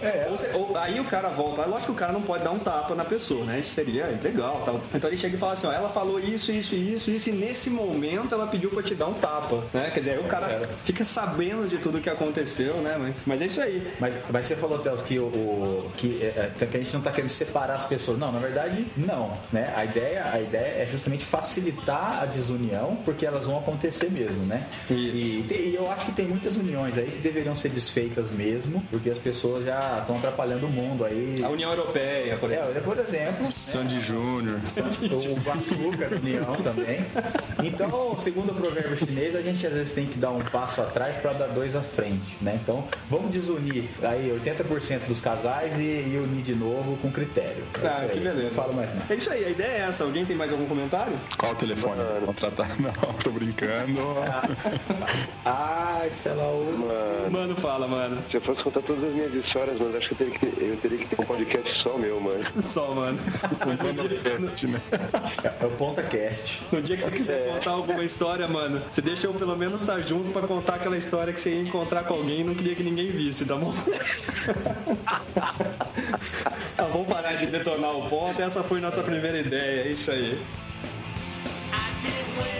[0.00, 0.26] É.
[0.30, 1.64] Ou você- ou- aí o cara volta.
[1.64, 3.60] Lógico que o cara não pode dar um tapa na pessoa, né?
[3.60, 4.62] Isso seria legal.
[4.64, 4.80] Tal.
[4.94, 7.70] Então ele chega e fala assim: ó, ela falou isso, isso, isso, isso, e nesse
[7.70, 9.90] momento ela pediu pra te dar um tapa, né?
[9.92, 12.96] Quer dizer, aí o cara fica sabendo de tudo que aconteceu, né?
[12.98, 13.86] Mas, mas é isso aí.
[14.00, 17.10] Mas, mas você falou, Teos, que, o, que, é, é, que a gente não tá
[17.12, 18.18] querendo separar as pessoas.
[18.18, 19.36] Não, na verdade, não.
[19.52, 19.72] Né?
[19.76, 24.66] A, ideia, a ideia é justamente facilitar a desunião, porque elas vão acontecer mesmo, né?
[24.90, 28.82] E, tem- e eu acho que tem muitas uniões aí que deveriam ser desfeitas mesmo,
[28.90, 31.40] porque as pessoas já estão atrapalhando o mundo aí.
[31.42, 32.70] A União Europeia, por exemplo.
[32.76, 34.58] É, por exemplo, Sandy Júnior.
[34.58, 37.04] o açúcar da união também.
[37.62, 41.16] Então, segundo o provérbio chinês, a gente às vezes tem que dar um passo atrás
[41.16, 42.58] para dar dois à frente, né?
[42.62, 47.64] Então, vamos desunir aí 80% dos casais e, e unir de novo com critério.
[47.82, 48.20] É Ah, que aí.
[48.20, 48.42] beleza.
[48.44, 49.06] Não falo mais nada.
[49.12, 50.04] É isso aí, a ideia é essa.
[50.04, 51.14] Alguém tem mais algum comentário?
[51.38, 52.00] Qual o telefone?
[52.26, 52.68] Contratar?
[52.80, 52.92] Não,
[53.22, 54.00] tô brincando.
[56.00, 57.30] Ai, sei lá, o...
[57.30, 58.20] Mano, fala, mano.
[58.28, 60.76] Se eu fosse contar todas as minhas histórias, mas acho que eu teria que, eu
[60.78, 62.44] teria que ter um podcast só meu, mano.
[62.60, 63.16] Só, mano.
[63.16, 64.80] Né?
[65.60, 66.62] é o PontaCast.
[66.72, 70.00] no dia que você quiser contar alguma história, mano, você deixa eu pelo menos estar
[70.00, 72.82] junto pra contar aquela história que você ia encontrar com alguém e não queria que
[72.82, 73.72] ninguém visse, tá bom?
[75.36, 75.52] ah,
[76.92, 78.42] vamos parar de detonar o ponto.
[78.42, 80.38] Essa foi nossa primeira ideia, é isso aí.
[81.72, 82.53] I can't wait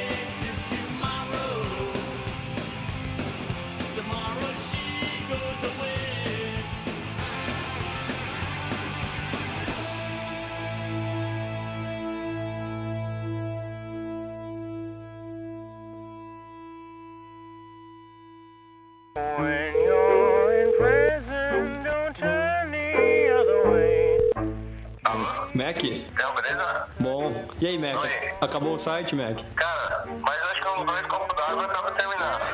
[25.65, 25.83] Mac?
[25.83, 26.87] Então, beleza?
[27.01, 27.45] Bom.
[27.59, 27.97] E aí, Mac?
[28.03, 28.35] Oi.
[28.39, 29.39] Acabou o site, Mac?
[29.57, 32.45] Cara, mas acho que uns dois copos d'água acaba terminando.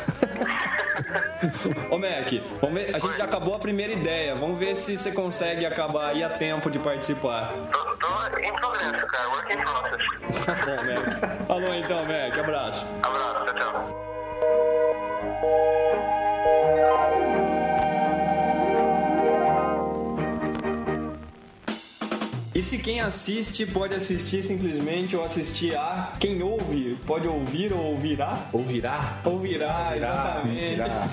[1.90, 2.30] Ô, Mac,
[2.60, 2.94] vamos ver.
[2.94, 4.36] A gente já acabou a primeira ideia.
[4.36, 7.52] Vamos ver se você consegue acabar aí a tempo de participar.
[7.72, 9.28] Tô, tô em progresso, cara.
[9.30, 10.00] Work in process.
[10.46, 11.46] Tá bom, Mac.
[11.48, 12.38] Falou então, Mac.
[12.38, 12.86] Abraço.
[13.02, 13.99] Abraço, tchau,
[22.60, 27.92] E se quem assiste pode assistir simplesmente ou assistir a, quem ouve pode ouvir ou
[27.92, 28.50] ouvirá?
[28.52, 29.18] Ouvirá?
[29.24, 30.82] Ouvirá, exatamente.
[30.82, 31.08] Ouvirá.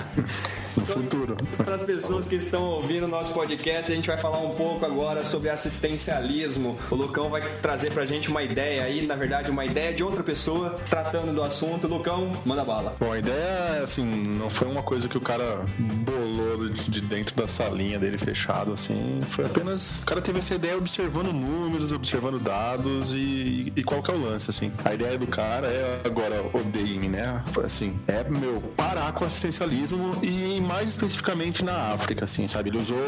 [0.76, 1.36] No futuro.
[1.56, 4.84] Para as pessoas que estão ouvindo o nosso podcast, a gente vai falar um pouco
[4.84, 6.78] agora sobre assistencialismo.
[6.90, 10.22] O Lucão vai trazer pra gente uma ideia aí, na verdade, uma ideia de outra
[10.22, 11.86] pessoa tratando do assunto.
[11.86, 12.94] Lucão, manda bala.
[12.98, 17.48] Bom, a ideia, assim, não foi uma coisa que o cara bolou de dentro da
[17.48, 19.20] salinha dele fechado, assim.
[19.28, 19.98] Foi apenas.
[19.98, 24.20] O cara teve essa ideia observando números, observando dados e, e qual que é o
[24.20, 24.72] lance, assim.
[24.84, 27.42] A ideia do cara é, agora, odeiem, né?
[27.64, 32.68] Assim, é, meu, parar com o assistencialismo e mais especificamente na África, assim, sabe?
[32.68, 32.98] Ele usou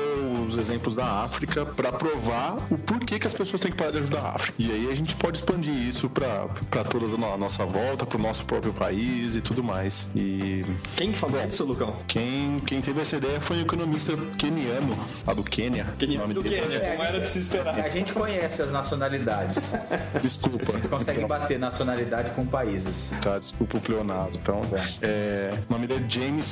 [0.46, 3.98] os exemplos da África pra provar o porquê que as pessoas têm que parar de
[3.98, 4.54] ajudar a África.
[4.58, 8.44] E aí a gente pode expandir isso pra, pra toda a nossa volta, pro nosso
[8.44, 10.06] próprio país e tudo mais.
[10.16, 10.64] E
[10.96, 11.94] Quem que falou isso, Lucão?
[12.06, 14.96] quem, quem teve essa ideia foi um economista keniano,
[15.26, 15.86] lá do Quênia.
[15.98, 16.60] Quem O nome do dele.
[16.62, 17.78] Quênia, como era de se esperar.
[17.78, 19.72] A gente conhece as nacionalidades.
[20.22, 20.72] Desculpa.
[20.72, 23.10] A gente consegue bater nacionalidade com países.
[23.20, 24.40] Tá, desculpa o pleonasmo.
[24.42, 24.62] Então,
[25.02, 26.46] é, o nome dele é James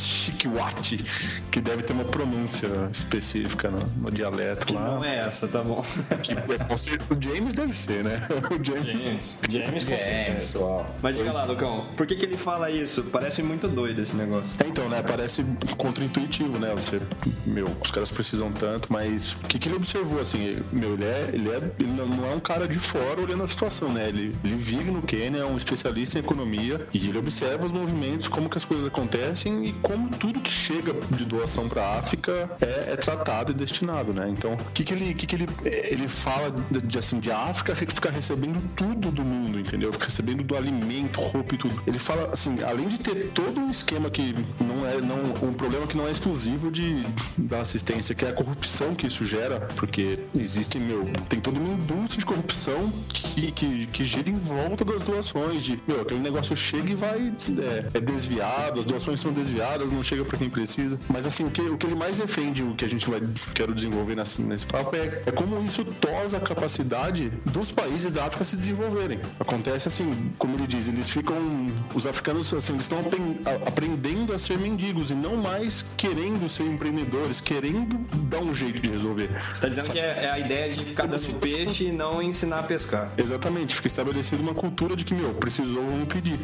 [1.51, 4.95] Que deve ter uma pronúncia específica no, no dialeto lá.
[4.97, 5.85] Não é essa, tá bom.
[6.23, 6.37] Que, é,
[7.11, 8.19] o James deve ser, né?
[8.51, 9.01] O James.
[9.01, 9.39] James.
[9.49, 10.87] James, É, pessoal.
[11.03, 13.03] Mas diga lá, Lucão, por que, que ele fala isso?
[13.05, 14.55] Parece muito doido esse negócio.
[14.63, 15.45] É, Então, né, parece
[15.77, 16.73] contraintuitivo, né?
[16.75, 17.01] Você,
[17.47, 21.05] meu, os caras precisam tanto, mas o que, que ele observou, assim, ele- meu, ele
[21.05, 24.09] é, ele é, ele não é um cara de fora olhando a situação, né?
[24.09, 28.29] Ele, ele vive no Quênia, é um especialista em economia e ele observa os movimentos,
[28.29, 31.99] como que as coisas acontecem e como tudo que chega chega de doação para a
[31.99, 34.29] África é, é tratado e destinado, né?
[34.29, 37.75] Então, o que que ele, que que ele, ele fala de, de, assim, de África
[37.75, 39.91] ficar recebendo tudo do mundo, entendeu?
[39.99, 41.83] Recebendo do alimento, roupa e tudo.
[41.87, 45.87] Ele fala assim, além de ter todo um esquema que não é não um problema
[45.87, 47.05] que não é exclusivo de
[47.37, 51.73] da assistência, que é a corrupção que isso gera, porque existe, meu, tem toda uma
[51.73, 56.57] indústria de corrupção que, que, que gira em volta das doações, de, meu, aquele negócio
[56.57, 60.68] chega e vai é, é desviado, as doações são desviadas, não chega para quem precisa.
[61.09, 63.23] Mas assim, o que, o que ele mais defende, o que a gente vai
[63.55, 68.25] quero desenvolver nesse, nesse papo é, é como isso tosa a capacidade dos países da
[68.27, 69.21] África se desenvolverem.
[69.41, 71.37] Acontece assim, como ele diz, eles ficam,
[71.95, 72.99] os africanos assim, eles estão
[73.67, 77.99] aprendendo a ser mendigos e não mais querendo ser empreendedores, querendo
[78.29, 79.31] dar um jeito de resolver.
[79.55, 82.61] Você tá dizendo que é, é a ideia de ficar dando peixe e não ensinar
[82.61, 83.11] a pescar.
[83.17, 86.39] Exatamente, fica estabelecida uma cultura de que, meu, precisou, vamos pedir.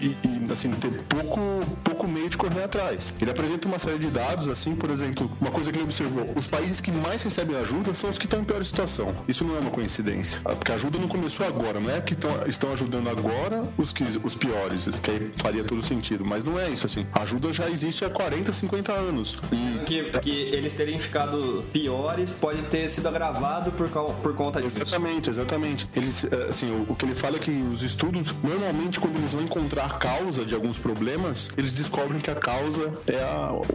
[0.00, 0.16] E, e-
[0.48, 1.40] e, assim, ter pouco,
[1.84, 3.12] pouco meio de correr atrás.
[3.20, 6.46] Ele apresenta uma série de dados, assim, por exemplo, uma coisa que ele observou: os
[6.46, 9.14] países que mais recebem ajuda são os que estão em pior situação.
[9.26, 10.40] Isso não é uma coincidência.
[10.44, 13.92] Ah, Porque a ajuda não começou agora, não é que tão, estão ajudando agora os,
[13.92, 16.24] que, os piores, que aí faria todo sentido.
[16.24, 17.06] Mas não é isso, assim.
[17.12, 19.38] A ajuda já existe há 40, 50 anos.
[19.52, 24.76] E Que, que eles terem ficado piores pode ter sido agravado por, por conta disso.
[24.82, 25.88] Exatamente, exatamente.
[25.96, 29.32] Eles, eh, assim, o, o que ele fala é que os estudos, normalmente, quando eles
[29.32, 33.29] vão encontrar a causa de alguns problemas, eles descobrem que a causa é a-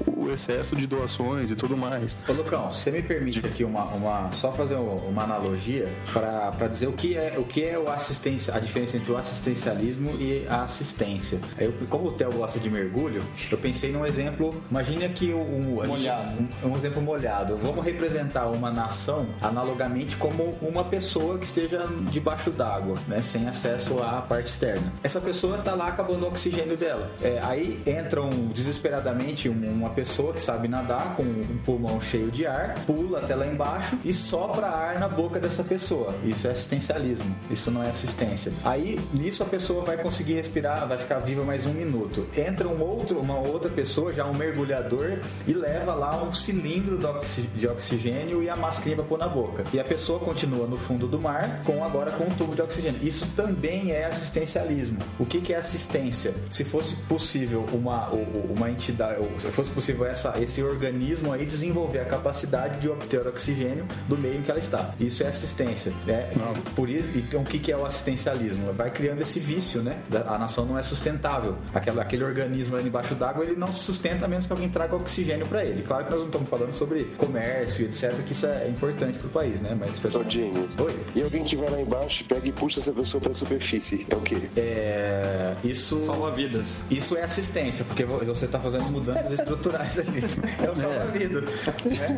[0.07, 2.17] o excesso de doações e tudo mais.
[2.27, 6.87] Ô Lucão, você me permite aqui uma, uma só fazer um- uma analogia para dizer
[6.87, 10.63] o que é o que é o assistência, a diferença entre o assistencialismo e a
[10.63, 11.39] assistência.
[11.57, 14.61] Eu, como o Theo gosta de mergulho, eu pensei num exemplo.
[14.69, 16.35] Imagine aqui um, a gente- Molhado.
[16.63, 17.55] um, um exemplo molhado.
[17.57, 23.99] Vamos representar uma nação analogamente como uma pessoa que esteja debaixo d'água, né, sem acesso
[24.01, 24.91] à parte externa.
[25.03, 27.11] Essa pessoa está lá acabando o oxigênio dela.
[27.21, 32.45] É, aí entram desesperadamente um- uma pessoa que sabe nadar com um pulmão cheio de
[32.45, 36.13] ar, pula até lá embaixo e sopra ar na boca dessa pessoa.
[36.23, 37.35] Isso é assistencialismo.
[37.49, 38.51] Isso não é assistência.
[38.63, 42.25] Aí nisso a pessoa vai conseguir respirar, vai ficar viva mais um minuto.
[42.35, 47.05] Entra um outro, uma outra pessoa, já um mergulhador, e leva lá um cilindro de
[47.05, 49.63] oxi- de oxigênio e a mascarinha pra pôr na boca.
[49.73, 52.99] E a pessoa continua no fundo do mar, com agora com um tubo de oxigênio.
[53.03, 54.99] Isso também é assistencialismo.
[55.19, 56.33] O que, que é assistência?
[56.49, 58.09] Se fosse possível uma,
[58.49, 63.85] uma entidade, se fosse possível essa, esse organismo aí desenvolver a capacidade de obter oxigênio
[64.07, 64.93] do meio em que ela está.
[64.99, 65.93] Isso é assistência.
[66.05, 66.29] Né?
[66.75, 68.71] Por isso, então o que, que é o assistencialismo?
[68.73, 69.97] Vai criando esse vício, né?
[70.27, 71.55] A nação não é sustentável.
[71.73, 74.95] Aquela, aquele organismo ali embaixo d'água, ele não se sustenta a menos que alguém traga
[74.95, 75.83] oxigênio para ele.
[75.83, 79.61] Claro que nós não estamos falando sobre comércio, etc, que isso é importante pro país,
[79.61, 79.77] né?
[79.79, 80.69] Mas Ô, Jimmy.
[80.79, 80.95] Oi.
[81.15, 84.05] E alguém que vai lá embaixo, pega e puxa essa pessoa pra superfície.
[84.09, 84.37] É o quê?
[84.55, 86.81] É, isso Salva vidas.
[86.89, 88.83] Isso é assistência, porque vo- você está fazendo
[89.31, 90.23] estruturais ali.
[90.63, 91.43] É o salva-vidas.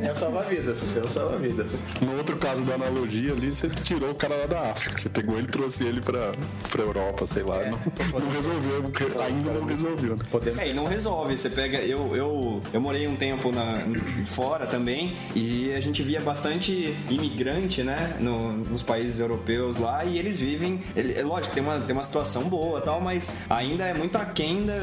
[0.03, 0.97] É, é o salva-vidas.
[0.97, 1.79] É o salva-vidas.
[2.01, 4.97] No outro caso da analogia ali, você tirou o cara lá da África.
[4.97, 6.31] Você pegou ele e trouxe ele pra,
[6.71, 7.57] pra Europa, sei lá.
[7.65, 10.15] não, não resolveu, porque ainda não resolveu.
[10.15, 10.25] Né?
[10.57, 11.37] É, e não resolve.
[11.37, 11.77] Você pega.
[11.79, 13.81] Eu, eu, eu morei um tempo na,
[14.25, 18.17] fora também e a gente via bastante imigrante, né?
[18.19, 20.81] no- nos países europeus lá e eles vivem.
[20.95, 24.17] ele- é lógico, tem uma, tem uma situação boa e tal, mas ainda é muito
[24.17, 24.73] aquém da,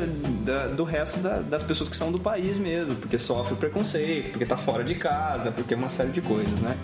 [0.44, 4.46] da- do resto da- das pessoas que são do país mesmo, porque sofre preconceito, porque
[4.46, 6.76] tá fora de casa, porque é uma série de coisas, né?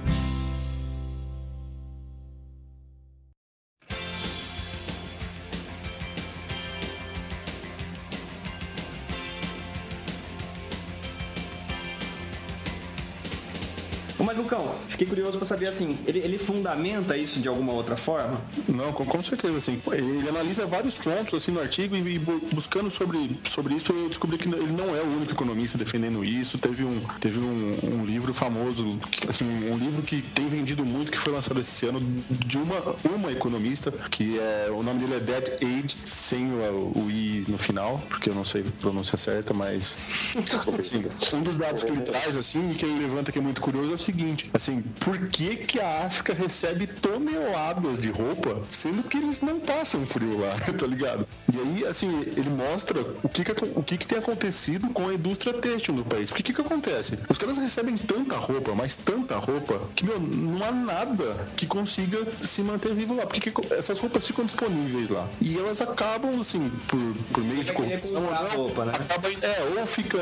[15.00, 18.40] Fiquei curioso pra saber assim, ele, ele fundamenta isso de alguma outra forma?
[18.68, 19.80] Não, com, com certeza, assim.
[19.92, 24.08] Ele analisa vários pontos, assim, no artigo e, e bu- buscando sobre, sobre isso, eu
[24.08, 26.58] descobri que ele não é o único economista defendendo isso.
[26.58, 31.18] Teve um, teve um, um livro famoso, assim, um livro que tem vendido muito, que
[31.18, 35.48] foi lançado esse ano, de uma, uma economista, que é, o nome dele é Dead
[35.62, 39.96] Age, sem o, o I no final, porque eu não sei a pronúncia certa, mas,
[40.78, 43.60] assim, um dos dados que ele traz, assim, e que ele levanta que é muito
[43.62, 49.02] curioso é o seguinte, assim, por que que a África recebe toneladas de roupa, sendo
[49.02, 51.26] que eles não passam frio lá, tá ligado?
[51.52, 55.14] E aí, assim, ele mostra o que que, o que que tem acontecido com a
[55.14, 56.30] indústria têxtil no país.
[56.30, 57.18] Porque o que que acontece?
[57.28, 62.18] Os caras recebem tanta roupa, mas tanta roupa, que, meu, não há nada que consiga
[62.40, 63.26] se manter vivo lá.
[63.26, 65.28] Porque que- essas roupas ficam disponíveis lá.
[65.40, 67.00] E elas acabam, assim, por,
[67.32, 68.92] por meio de corrupção, não, roupa, né?
[68.94, 70.18] acaba é, ou fica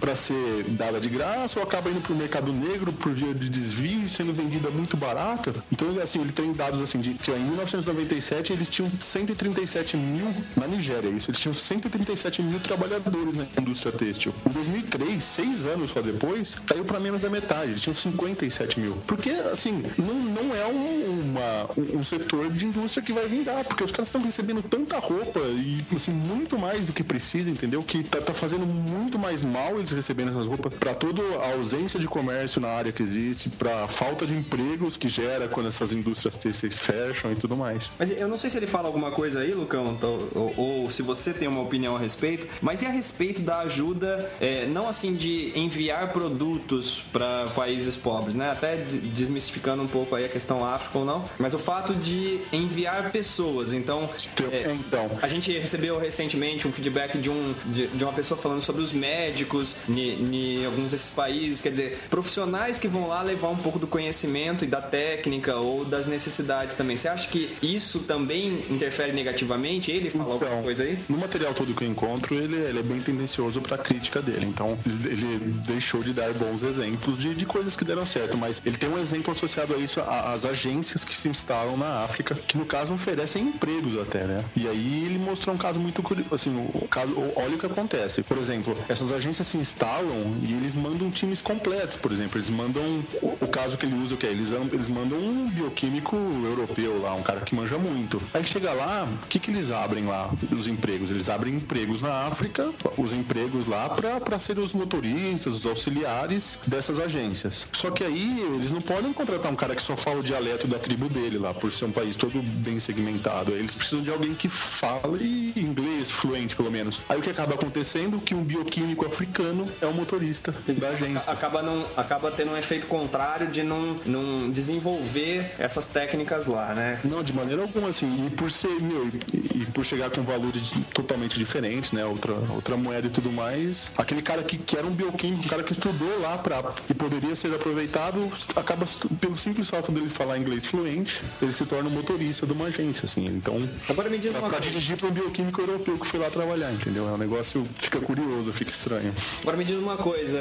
[0.00, 3.95] pra ser dada de graça, ou acaba indo pro mercado negro por via de desvio
[4.04, 5.54] e sendo vendida muito barata.
[5.70, 10.66] Então, assim, ele tem dados assim de que em 1997 eles tinham 137 mil na
[10.66, 11.30] Nigéria, isso.
[11.30, 14.34] Eles tinham 137 mil trabalhadores na indústria têxtil.
[14.48, 17.72] Em 2003, seis anos só depois, caiu para menos da metade.
[17.72, 18.96] Eles tinham 57 mil.
[19.06, 23.64] Porque, assim, não, não é um, uma, um, um setor de indústria que vai vingar,
[23.64, 27.82] porque os caras estão recebendo tanta roupa e, assim, muito mais do que precisa, entendeu?
[27.82, 31.98] Que tá, tá fazendo muito mais mal eles recebendo essas roupas para toda a ausência
[31.98, 36.36] de comércio na área que existe, para falta de empregos que gera quando essas indústrias
[36.36, 37.90] têxteis fecham e tudo mais.
[37.98, 41.02] Mas eu não sei se ele fala alguma coisa aí, Lucão, então, ou, ou se
[41.02, 45.14] você tem uma opinião a respeito, mas e a respeito da ajuda, é, não assim
[45.14, 48.50] de enviar produtos para países pobres, né?
[48.50, 52.40] Até des- desmistificando um pouco aí a questão África ou não, mas o fato de
[52.52, 53.72] enviar pessoas.
[53.72, 54.08] Então,
[54.52, 55.10] é, então.
[55.22, 58.92] a gente recebeu recentemente um feedback de, um, de, de uma pessoa falando sobre os
[58.92, 63.86] médicos em alguns desses países, quer dizer, profissionais que vão lá levar um pouco do
[63.88, 66.96] conhecimento e da técnica ou das necessidades também.
[66.96, 69.90] Você acha que isso também interfere negativamente?
[69.90, 70.96] Ele fala alguma coisa aí?
[71.08, 74.46] No material todo que eu encontro, ele, ele é bem tendencioso para a crítica dele.
[74.46, 78.38] Então, ele, deixou de dar bons exemplos de, de coisas que deram certo.
[78.38, 82.36] Mas ele tem um exemplo associado a isso, às agências que se instalam na África,
[82.46, 84.44] que no caso oferecem empregos até, né?
[84.54, 86.32] E aí ele mostrou um caso muito curioso.
[86.32, 88.22] Assim, o caso, olha o que acontece.
[88.22, 92.36] Por exemplo, essas agências se instalam e eles mandam times completos, por exemplo.
[92.36, 93.04] Eles mandam.
[93.20, 94.30] O, o caso que ele usa, o que é?
[94.30, 98.20] Eles, eles mandam um bioquímico europeu lá, um cara que manja muito.
[98.34, 100.30] Aí chega lá, o que, que eles abrem lá?
[100.52, 101.10] Os empregos.
[101.10, 107.00] Eles abrem empregos na África, os empregos lá para serem os motoristas, os auxiliares dessas
[107.00, 107.66] agências.
[107.72, 110.78] Só que aí eles não podem contratar um cara que só fala o dialeto da
[110.78, 113.52] tribo dele lá, por ser um país todo bem segmentado.
[113.52, 117.00] Eles precisam de alguém que fale inglês fluente, pelo menos.
[117.08, 118.20] Aí o que acaba acontecendo?
[118.20, 121.32] Que um bioquímico africano é o motorista da agência.
[121.32, 126.98] Acaba, não, acaba tendo um efeito contrário de não, não desenvolver essas técnicas lá, né?
[127.04, 128.26] Não, de maneira alguma, assim.
[128.26, 132.04] E por ser, meu, e, e por chegar com valores totalmente diferentes, né?
[132.04, 133.90] Outra, outra moeda e tudo mais.
[133.96, 137.34] Aquele cara que, que era um bioquímico, um cara que estudou lá pra, e poderia
[137.34, 138.84] ser aproveitado, acaba,
[139.20, 143.04] pelo simples fato dele falar inglês fluente, ele se torna um motorista de uma agência,
[143.04, 143.26] assim.
[143.26, 143.56] Então,
[143.88, 144.70] Agora me diz pra, uma pra coisa.
[144.70, 147.08] dirigir pra um bioquímico europeu que foi lá trabalhar, entendeu?
[147.08, 149.12] É um negócio, fica curioso, fica estranho.
[149.42, 150.38] Agora me diz uma coisa,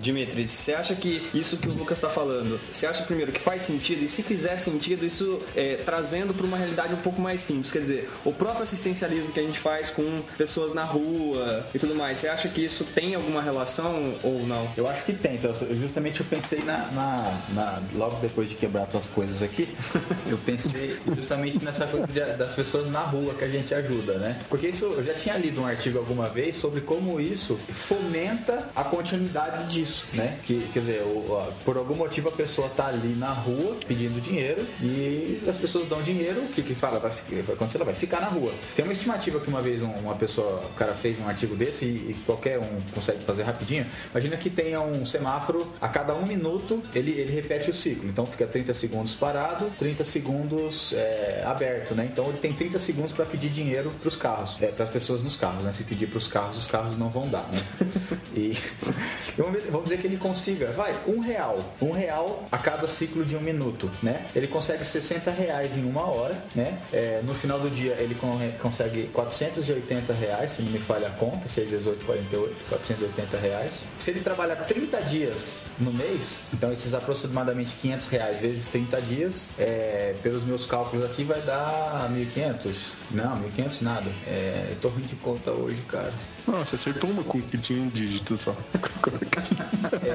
[0.00, 0.46] Dimitri.
[0.46, 4.02] Você acha que isso que o Lucas está falando, você acha primeiro que faz sentido?
[4.04, 7.72] E se fizer sentido, isso é, trazendo para uma realidade um pouco mais simples.
[7.72, 11.94] Quer dizer, o próprio assistencialismo que a gente faz com pessoas na rua e tudo
[11.94, 14.68] mais, você acha que isso tem alguma relação ou não?
[14.76, 15.34] Eu acho que tem.
[15.34, 19.68] Então, eu- justamente eu pensei na, na- na- Logo depois de quebrar tuas coisas aqui,
[20.26, 24.38] eu pensei justamente nessa coisa de- das pessoas na rua que a gente ajuda, né?
[24.48, 28.82] Porque isso eu já tinha lido um artigo alguma vez sobre como isso fomenta a
[28.84, 30.38] continuidade disso, né?
[30.44, 34.20] Que, quer dizer, o- a- por algum motivo a pessoa tá ali na rua pedindo
[34.20, 36.98] dinheiro e as pessoas dão dinheiro, o que que fala?
[36.98, 37.10] Vai,
[37.42, 37.78] vai acontecer?
[37.78, 38.52] Ela vai ficar na rua.
[38.76, 41.84] Tem uma estimativa que uma vez um- uma pessoa, o cara fez um artigo desse
[41.84, 43.86] e, e qualquer um consegue fazer rapidinho.
[44.10, 48.08] Imagina que tenha um semáforo, a cada um minuto ele, ele repete o ciclo.
[48.08, 52.08] Então fica 30 segundos parado, 30 segundos é, aberto, né?
[52.10, 55.22] Então ele tem 30 segundos para pedir dinheiro para os carros, é, para as pessoas
[55.22, 55.72] nos carros, né?
[55.72, 57.60] Se pedir para os carros, os carros não vão dar, né?
[58.36, 58.52] E,
[59.70, 63.40] vamos dizer que ele consiga, vai, um real, um real a cada ciclo de um
[63.40, 64.26] minuto, né?
[64.34, 66.78] Ele consegue 60 reais em uma hora, né?
[66.92, 71.10] É, no final do dia ele con- consegue 480 reais, se não me falha a
[71.10, 73.86] conta, 6 vezes 8, 48, 480 reais.
[73.96, 79.50] Se ele trabalha 30 dias no mês, então esses aproximadamente 500 reais vezes 30 dias,
[79.58, 82.72] é, pelos meus cálculos aqui vai dar 1.500.
[83.10, 84.10] Não, 1.500 nada.
[84.26, 86.12] É, eu tô ruim de conta hoje, cara.
[86.46, 88.54] Nossa, acertou uma com que tinha um dígito só.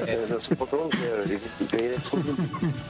[0.06, 1.22] É, eu só botou um zero.
[1.22, 1.96] Ele.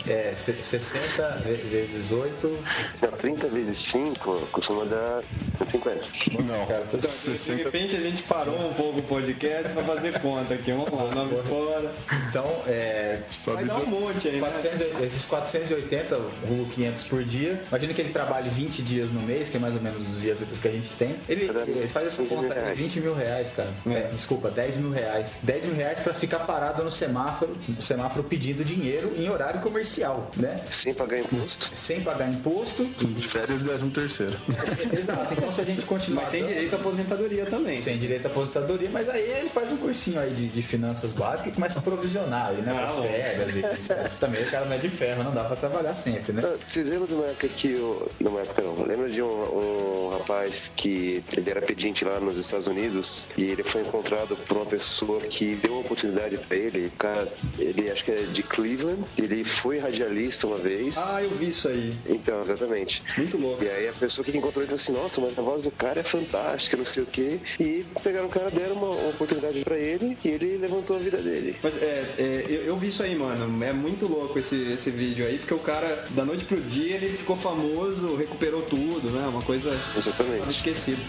[0.09, 2.59] É, se- 60 ve- vezes 8.
[3.03, 5.23] Não, 30 vezes 5 costuma dar
[5.71, 6.01] 50.
[6.47, 10.19] Não, Cara, tô- De 60 repente a gente parou um pouco o podcast para fazer
[10.21, 10.73] conta aqui.
[10.73, 11.93] Vamos lá, nomes fora.
[12.29, 14.41] Então, é, Vai dar um monte aí, né?
[14.41, 17.63] 400, esses 480, rumo 500 por dia.
[17.69, 20.41] Imagina que ele trabalhe 20 dias no mês, que é mais ou menos os dias
[20.41, 21.15] úteis que a gente tem.
[21.29, 22.79] Ele, ele faz essa 20 mil conta aí, reais.
[22.79, 23.71] 20 mil reais, cara.
[23.89, 25.39] É, desculpa, 10 mil reais.
[25.43, 30.31] 10 mil reais pra ficar parado no semáforo, no semáforo pedindo dinheiro em horário comercial,
[30.37, 30.61] né?
[30.71, 31.69] Sem pagar imposto.
[31.73, 32.85] Sem pagar imposto.
[32.85, 34.37] de férias 13 terceiro.
[34.97, 35.35] Exato.
[35.35, 36.23] Então, se a gente continuar.
[36.23, 37.77] Mas sem direito à aposentadoria também.
[37.77, 41.53] Sem direito à aposentadoria, mas aí ele faz um cursinho aí de, de finanças básicas
[41.53, 42.73] e começa a provisionar aí, né?
[42.77, 45.95] Ah, As férias e também o cara não é de ferro, não dá pra trabalhar
[45.95, 46.43] sempre, né?
[46.45, 48.09] Ah, Vocês lembram de uma época que o.
[48.21, 48.85] Numa época não.
[48.85, 53.63] Lembra de um, um rapaz que ele era pedinte lá nos Estados Unidos e ele
[53.63, 56.87] foi encontrado por uma pessoa que deu uma oportunidade pra ele.
[56.87, 57.29] O cara,
[57.59, 58.80] ele acho que é de Cleveland.
[59.19, 60.97] Ele foi radialista uma vez.
[60.97, 61.95] Ah, eu vi isso aí.
[62.07, 63.03] Então, exatamente.
[63.17, 63.63] Muito louco.
[63.63, 66.01] E aí a pessoa que encontrou ele falou assim, nossa, mas a voz do cara
[66.01, 67.39] é fantástica, não sei o quê.
[67.59, 71.19] E pegaram o cara, deram uma, uma oportunidade pra ele e ele levantou a vida
[71.19, 71.57] dele.
[71.63, 73.65] Mas é, é, eu, eu vi isso aí, mano.
[73.65, 77.11] É muito louco esse, esse vídeo aí, porque o cara, da noite pro dia, ele
[77.11, 79.27] ficou famoso, recuperou tudo, né?
[79.27, 80.51] Uma coisa Exatamente.
[80.51, 81.01] esquecida.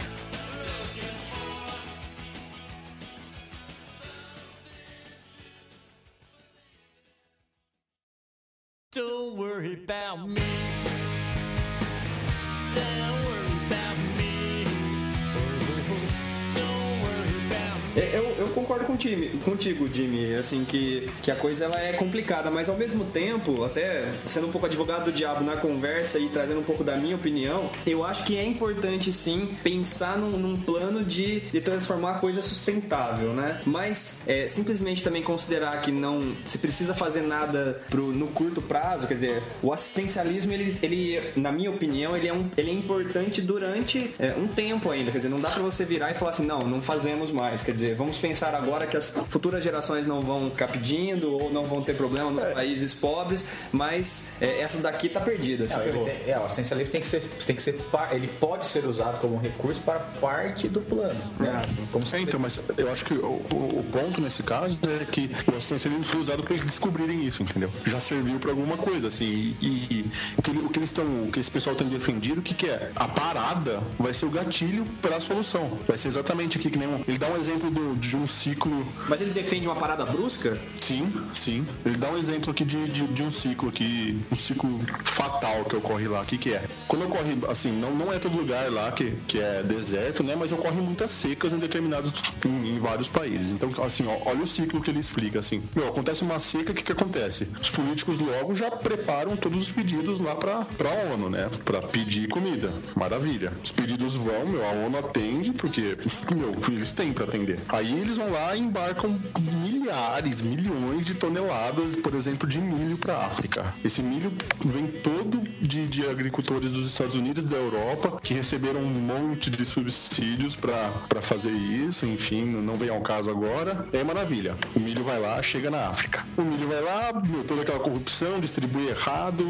[19.01, 23.63] Time, contigo, Jimmy, assim, que, que a coisa ela é complicada, mas ao mesmo tempo,
[23.63, 27.15] até sendo um pouco advogado do diabo na conversa e trazendo um pouco da minha
[27.15, 32.19] opinião, eu acho que é importante sim pensar num, num plano de, de transformar a
[32.19, 33.59] coisa sustentável, né?
[33.65, 39.07] Mas é, simplesmente também considerar que não se precisa fazer nada pro, no curto prazo,
[39.07, 43.41] quer dizer, o assistencialismo, ele, ele na minha opinião, ele é, um, ele é importante
[43.41, 46.45] durante é, um tempo ainda, quer dizer, não dá pra você virar e falar assim,
[46.45, 50.51] não, não fazemos mais, quer dizer, vamos pensar agora que as futuras gerações não vão
[50.51, 55.19] ficar pedindo ou não vão ter problema nos países pobres, mas é, essa daqui tá
[55.19, 56.05] perdida, Não, ele ferrou.
[56.05, 57.79] tem, é, o assistencialismo tem que ser, tem que ser,
[58.11, 61.59] ele pode ser usado como um recurso para parte do plano, né?
[61.63, 61.77] Ah, sim.
[61.91, 65.31] Como É, então, mas eu acho que o, o- o ponto nesse caso é que
[65.51, 67.69] o assistencialismo foi usado para eles descobrirem isso, entendeu?
[67.85, 69.55] Já serviu para alguma coisa, assim.
[69.61, 72.39] E, e o, que, ele- o que eles estão, o que esse pessoal tem defendido,
[72.39, 72.91] o que, que é?
[72.95, 75.77] A parada vai ser o gatilho para a solução.
[75.87, 78.80] Vai ser exatamente aqui que nem um, ele dá um exemplo do- de um ciclo
[79.07, 80.59] Mas ele defende uma parada brusca?
[80.81, 81.65] Sim, sim.
[81.85, 85.75] Ele dá um exemplo aqui de, de, de um ciclo aqui, um ciclo fatal que
[85.75, 86.21] ocorre lá.
[86.21, 86.63] O que, que é?
[86.87, 90.35] Quando ocorre, assim, não, não é todo lugar lá que, que é deserto, né?
[90.37, 92.11] Mas ocorrem muitas secas em determinados,
[92.45, 93.49] em, em vários países.
[93.49, 95.61] Então, assim, ó, olha o ciclo que ele explica, assim.
[95.75, 97.47] Meu, acontece uma seca, o que, que acontece?
[97.61, 101.49] Os políticos logo já preparam todos os pedidos lá pra, pra ONU, né?
[101.63, 102.73] Pra pedir comida.
[102.95, 103.53] Maravilha.
[103.63, 105.97] Os pedidos vão, meu, a ONU atende, porque,
[106.35, 107.59] meu, eles têm pra atender.
[107.69, 109.19] Aí eles vão lá e embarcam
[109.61, 113.73] milhares, milhões de toneladas, por exemplo, de milho para a África.
[113.83, 114.31] Esse milho
[114.63, 119.65] vem todo de, de agricultores dos Estados Unidos da Europa que receberam um monte de
[119.65, 123.85] subsídios para fazer isso, enfim, não vem ao caso agora.
[123.91, 124.55] É maravilha.
[124.73, 126.25] O milho vai lá, chega na África.
[126.37, 129.43] O milho vai lá, meu, toda aquela corrupção, distribui errado,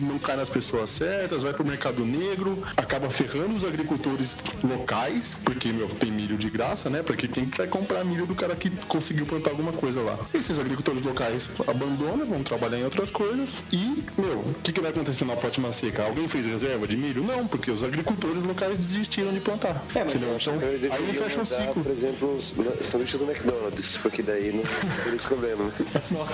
[0.00, 5.70] não cai nas pessoas certas, vai pro mercado negro, acaba ferrando os agricultores locais, porque,
[5.70, 7.02] meu, tem milho de graça, né?
[7.02, 10.18] Porque quem vai comprar milho do cara que conseguiu plantar alguma coisa lá?
[10.32, 14.90] Esses agricultores locais abandonam, vão trabalhar em outras coisas e, meu, o que, que vai
[14.90, 16.04] acontecer na próxima seca?
[16.04, 17.22] Alguém fez reserva de milho?
[17.22, 19.84] Não, porque os agricultores locais desistiram de plantar.
[19.94, 20.36] É, mas entendeu?
[20.40, 21.82] Então, Então, eles aí ele fecha um mudar, ciclo.
[21.82, 22.54] por exemplo, os
[22.90, 25.70] sanduíches do McDonald's, porque daí não tem esse problema.
[26.02, 26.26] Só.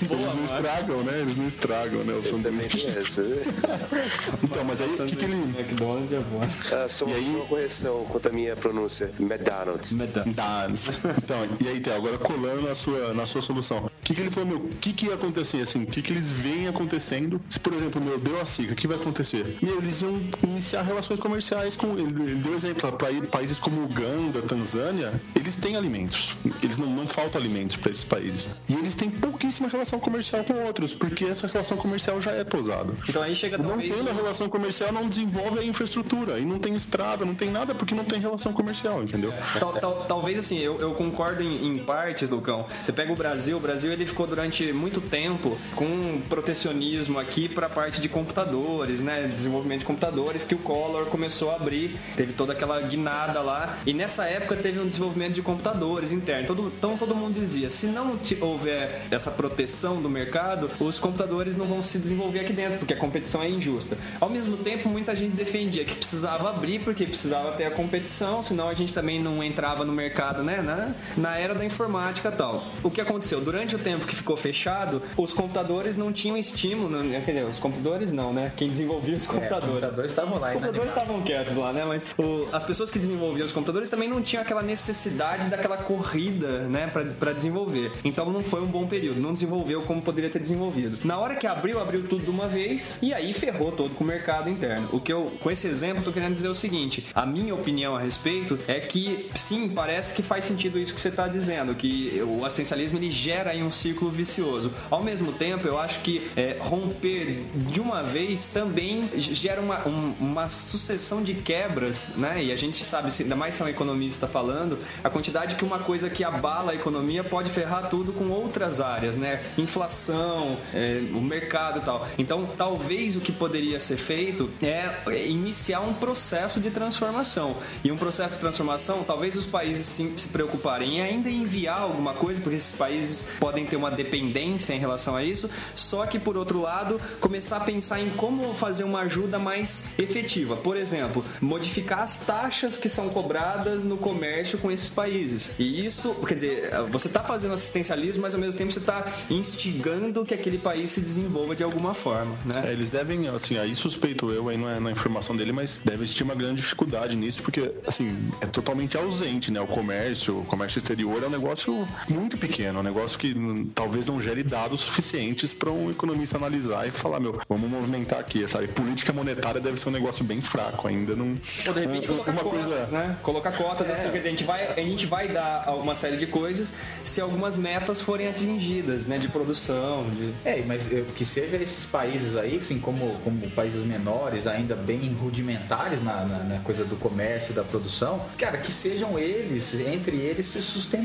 [0.00, 0.44] Eles Boa, não mano.
[0.44, 1.20] estragam, né?
[1.20, 2.12] Eles não estragam, né?
[2.14, 2.86] O sanduíche.
[2.86, 3.22] essa.
[3.22, 3.36] né?
[4.42, 5.34] Então, mas aí o que, que ele.
[5.34, 6.40] McDonald's é bom.
[6.72, 7.28] Ah, só, E aí?
[7.28, 9.10] uma correção quanto à minha pronúncia.
[9.18, 9.94] McDonald's.
[9.94, 10.90] Dance.
[11.18, 13.78] Então, e aí, Theo, agora colando na sua, na sua solução.
[13.86, 15.82] O que, que ele falou, meu, o que, que ia acontecer, assim?
[15.82, 17.40] O que, que eles veem acontecendo?
[17.48, 19.58] Se, por exemplo, meu, deu a seca, o que vai acontecer?
[19.60, 21.88] Meu, eles iam iniciar relações comerciais com.
[21.98, 26.36] Ele, ele deu exemplo, para países como Uganda, Tanzânia, eles têm alimentos.
[26.62, 28.48] Eles não, não faltam alimentos para esses países.
[28.68, 32.92] E eles têm pouquíssima relação comercial com outros, porque essa relação comercial já é tosada.
[33.08, 33.92] Então aí chega Não talvez.
[33.92, 36.38] tendo a relação comercial, não desenvolve a infraestrutura.
[36.38, 39.32] E não tem estrada, não tem nada, porque não tem relação comercial, entendeu?
[39.58, 42.66] Tal- tal- talvez assim, eu, eu concordo em, em partes, Lucão.
[42.80, 47.66] Você pega o Brasil, o Brasil ele ficou durante muito tempo com protecionismo aqui para
[47.66, 49.30] a parte de computadores, né?
[49.34, 53.78] Desenvolvimento de computadores que o Collor começou a abrir, teve toda aquela guinada lá.
[53.86, 56.46] E nessa época teve um desenvolvimento de computadores interno.
[56.46, 61.66] Todo, então todo mundo dizia: se não houver essa proteção do mercado, os computadores não
[61.66, 63.96] vão se desenvolver aqui dentro, porque a competição é injusta.
[64.20, 68.68] Ao mesmo tempo, muita gente defendia que precisava abrir, porque precisava ter a competição, senão
[68.68, 70.62] a gente também não entrava no mercado, né?
[70.62, 72.64] Na, na era da informática e tal.
[72.82, 73.40] O que aconteceu?
[73.40, 76.88] Durante o tempo que ficou fechado, os computadores não tinham estímulo.
[76.90, 78.52] não- Quer dizer, os computadores não, né?
[78.56, 79.64] Quem desenvolvia os É, computadores.
[79.64, 81.84] os computadores estavam lá Os computadores estavam quietos lá, né?
[81.86, 86.60] Mas o- as pessoas que desenvolviam os computadores também não tinham aquela necessidade daquela corrida,
[86.68, 86.86] né?
[86.86, 87.90] Pra, pra desenvolver.
[88.04, 89.20] Então não foi um bom período.
[89.20, 90.98] Não desenvolveu como poderia ter desenvolvido.
[91.04, 94.06] Na hora que abriu, abriu tudo de uma vez e aí ferrou todo com o
[94.06, 94.88] mercado interno.
[94.92, 98.00] O que eu, com esse exemplo, tô querendo dizer o seguinte: a minha opinião a
[98.00, 102.44] respeito é que sim, parece que faz sentido isso que você está dizendo, que o
[102.44, 104.72] assistencialismo ele gera aí um círculo vicioso.
[104.90, 110.14] Ao mesmo tempo, eu acho que é, romper de uma vez também gera uma, um-
[110.20, 112.42] uma sucessão de quebras, né?
[112.44, 115.78] E a gente sabe, ainda mais se é um economista falando, a quantidade que uma
[115.80, 119.42] coisa que abala a economia pode ferrar tudo com outras áreas, né?
[119.58, 122.06] Inflação, é, o mercado e tal.
[122.18, 127.56] Então, talvez o que poderia ser feito é iniciar um processo de transformação.
[127.84, 132.40] E um processo de transformação, talvez os países se preocuparem em ainda enviar alguma coisa,
[132.40, 136.60] porque esses países podem ter uma dependência em relação a isso, só que por outro
[136.60, 140.56] lado, começar a pensar em como fazer uma ajuda mais efetiva.
[140.56, 145.54] Por exemplo, modificar as taxas que são cobradas no comércio com esses países.
[145.58, 150.24] E isso, quer dizer, você está fazendo assistencialismo, mas ao mesmo tempo você está instigando
[150.24, 152.62] que aquele país se desenvolva de alguma forma, né?
[152.66, 156.02] É, eles devem, assim, aí suspeito eu, aí não é na informação dele, mas deve
[156.02, 159.60] existir uma grande dificuldade nisso, porque, assim, é totalmente ausente, né?
[159.60, 163.70] O comércio, o comércio exterior é um negócio muito pequeno, é um negócio que hum,
[163.74, 168.46] talvez não gere dados suficientes para um economista analisar e falar, meu, vamos movimentar aqui,
[168.48, 168.68] sabe?
[168.68, 171.34] Política monetária deve ser um negócio bem fraco, ainda não.
[171.66, 172.86] Ou de repente Um- colocar uma cotas, coisa.
[172.86, 173.16] né?
[173.22, 176.26] Colocar cotas, assim, quer dizer, a gente, vai, a gente vai dar uma série de
[176.26, 179.18] coisas se algumas metas forem atingidas, né?
[179.18, 180.32] De produção, de...
[180.44, 185.12] É, mas eu- que seja esses países aí, assim, como, como países menores, ainda bem
[185.20, 190.46] rudimentares na, na, na coisa do comércio, da produção, cara, que sejam eles, entre eles,
[190.46, 190.95] se sustentando,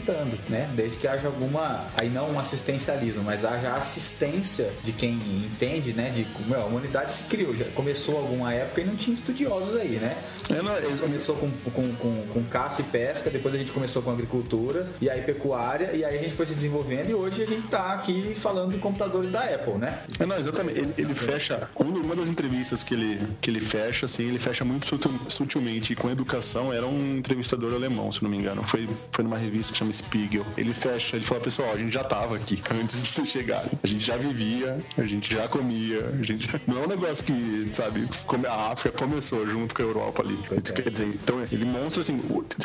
[0.49, 0.69] né?
[0.75, 6.09] Desde que haja alguma, aí não um assistencialismo, mas haja assistência de quem entende, né?
[6.09, 9.97] De como a humanidade se criou, já começou alguma época e não tinha estudiosos aí,
[9.99, 10.17] né?
[10.49, 14.01] É, não, é- Começou com, com, com, com caça e pesca, depois a gente começou
[14.01, 17.45] com agricultura, e aí pecuária, e aí a gente foi se desenvolvendo, e hoje a
[17.45, 19.99] gente tá aqui falando de computadores da Apple, né?
[20.19, 20.79] É, não, exatamente.
[20.79, 21.69] Ele, ele fecha.
[21.75, 25.95] Uma das entrevistas que ele, que ele fecha, assim, ele fecha muito sutil- sutilmente.
[25.95, 28.63] Com educação, era um entrevistador alemão, se não me engano.
[28.63, 30.45] Foi, foi numa revista chama Spiegel.
[30.55, 33.71] Ele fecha, ele fala, pessoal, a gente já tava aqui antes de vocês chegarem.
[33.83, 36.47] A gente já vivia, a gente já comia, a gente.
[36.67, 38.07] Não é um negócio que, sabe,
[38.47, 40.37] a África começou junto com a Europa ali.
[40.73, 42.17] Quer dizer, então ele mostra assim,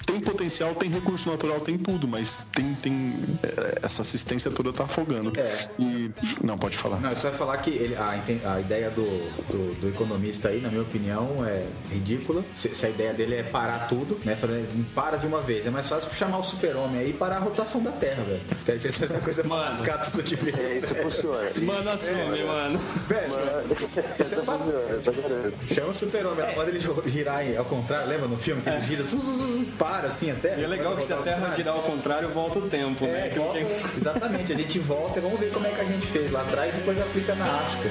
[0.07, 4.85] tem potencial, tem recurso natural, tem tudo, mas tem, tem é, essa assistência toda tá
[4.85, 5.33] afogando.
[5.39, 5.69] É.
[5.79, 6.11] E.
[6.43, 7.01] Não, pode falar.
[7.01, 8.11] Não, só falar que ele- a,
[8.55, 9.05] a ideia do,
[9.51, 12.45] do, do economista aí, na minha opinião, é ridícula.
[12.55, 14.37] Se, se a ideia dele é parar tudo, né?
[14.37, 14.61] Falar,
[14.95, 15.67] para de uma vez.
[15.67, 18.41] É mais fácil chamar o super-homem aí e parar a rotação da Terra, velho.
[18.65, 20.59] Que é essa coisa mais gato de ver.
[20.59, 21.51] É, isso funciona.
[21.63, 22.79] Mano, assume, mano.
[23.07, 25.75] Velho, Essa funciona, essa garanto.
[25.75, 26.45] chama o super-homem.
[26.45, 29.65] Ela manda ele girar aí, ao contrário, lembra no filme que ele gira, zu, zu,
[29.79, 30.61] para assim a Terra.
[30.61, 33.21] E é legal que se a Terra girar ao contrário, volta o tempo, né?
[33.21, 35.85] É, Aquilo volta, que- exatamente, a gente volta e vamos ver como é que a
[35.85, 37.89] gente fez lá atrás e depois aplica na África.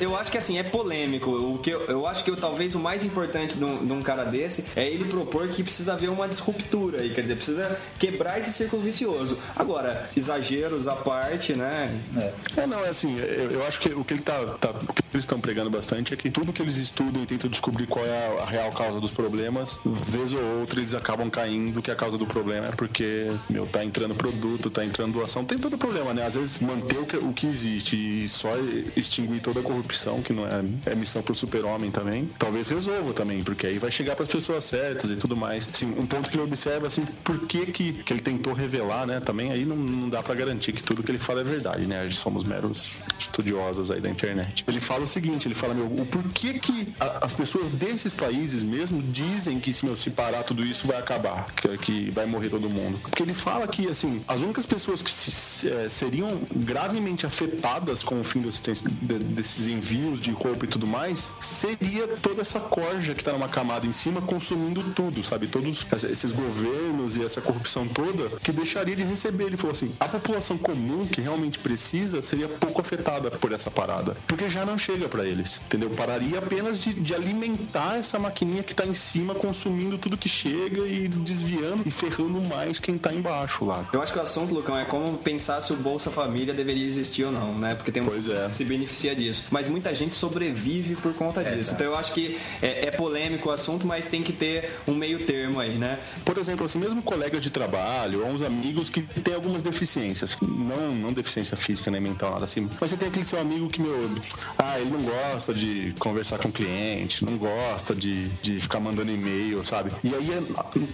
[0.00, 1.30] Eu, acho que assim, é polêmico.
[1.30, 4.66] O que eu, eu acho que eu, talvez o mais importante de um, cara desse
[4.76, 8.82] é ele propor que precisa haver uma disruptura aí, quer dizer, precisa quebrar esse círculo
[8.82, 9.38] vicioso.
[9.56, 12.00] Agora, exageros à parte, né?
[12.56, 15.02] É, não, é assim, eu, eu acho que o que, ele tá, tá- o que
[15.12, 18.26] eles estão pregando bastante é que tudo que eles estudam e tentam descobrir qual é
[18.38, 22.16] a, a real causa dos problemas, vez ou outra eles acabam caindo que a causa
[22.16, 26.26] do problema é porque, meu, tá entrando produto, tá entrando doação, tem todo problema, né?
[26.26, 28.50] Às vezes manter o que, o que existe e só
[28.96, 29.89] extinguir toda a corrupção,
[30.22, 34.14] que não é, é missão pro super-homem também, talvez resolva também, porque aí vai chegar
[34.16, 35.68] pras pessoas certas e tudo mais.
[35.72, 39.20] Assim, um ponto que ele observa, assim, por que que, que ele tentou revelar, né?
[39.20, 42.08] Também aí não, não dá pra garantir que tudo que ele fala é verdade, né?
[42.10, 44.64] Somos meros estudiosos aí da internet.
[44.66, 48.62] Ele fala o seguinte, ele fala, meu, o porquê que a- as pessoas desses países
[48.62, 52.68] mesmo dizem que meu, se parar tudo isso vai acabar, que, que vai morrer todo
[52.68, 52.98] mundo.
[52.98, 58.02] Porque ele fala que, assim, as únicas pessoas que se- se- eh, seriam gravemente afetadas
[58.02, 63.14] com o fim do desses envios de roupa e tudo mais, seria toda essa corja
[63.14, 65.46] que tá numa camada em cima consumindo tudo, sabe?
[65.46, 69.44] Todos esses governos e essa corrupção toda que deixaria de receber.
[69.44, 74.16] Ele falou assim, a população comum que realmente precisa seria pouco afetada por essa parada.
[74.26, 75.88] Porque já não chega pra eles, entendeu?
[75.90, 80.86] Pararia apenas de, de alimentar essa maquininha que tá em cima, consumindo tudo que chega
[80.86, 83.88] e desviando e ferrando mais quem tá embaixo lá.
[83.92, 87.24] Eu acho que o assunto, Lucão, é como pensar se o Bolsa Família deveria existir
[87.24, 87.74] ou não, né?
[87.74, 88.46] Porque tem um Pois é.
[88.48, 89.44] que se beneficia disso.
[89.50, 91.72] Mas muita gente sobrevive por conta disso.
[91.74, 95.24] Então eu acho que é, é polêmico o assunto, mas tem que ter um meio
[95.26, 95.98] termo aí, né?
[96.24, 100.36] Por exemplo, assim, mesmo colegas de trabalho ou uns amigos que têm algumas deficiências.
[100.42, 102.68] Não, não deficiência física nem mental, nada assim.
[102.80, 104.10] Mas você tem aquele seu amigo que, meu,
[104.58, 109.10] ah, ele não gosta de conversar com o cliente, não gosta de, de ficar mandando
[109.12, 109.90] e-mail, sabe?
[110.02, 110.28] E aí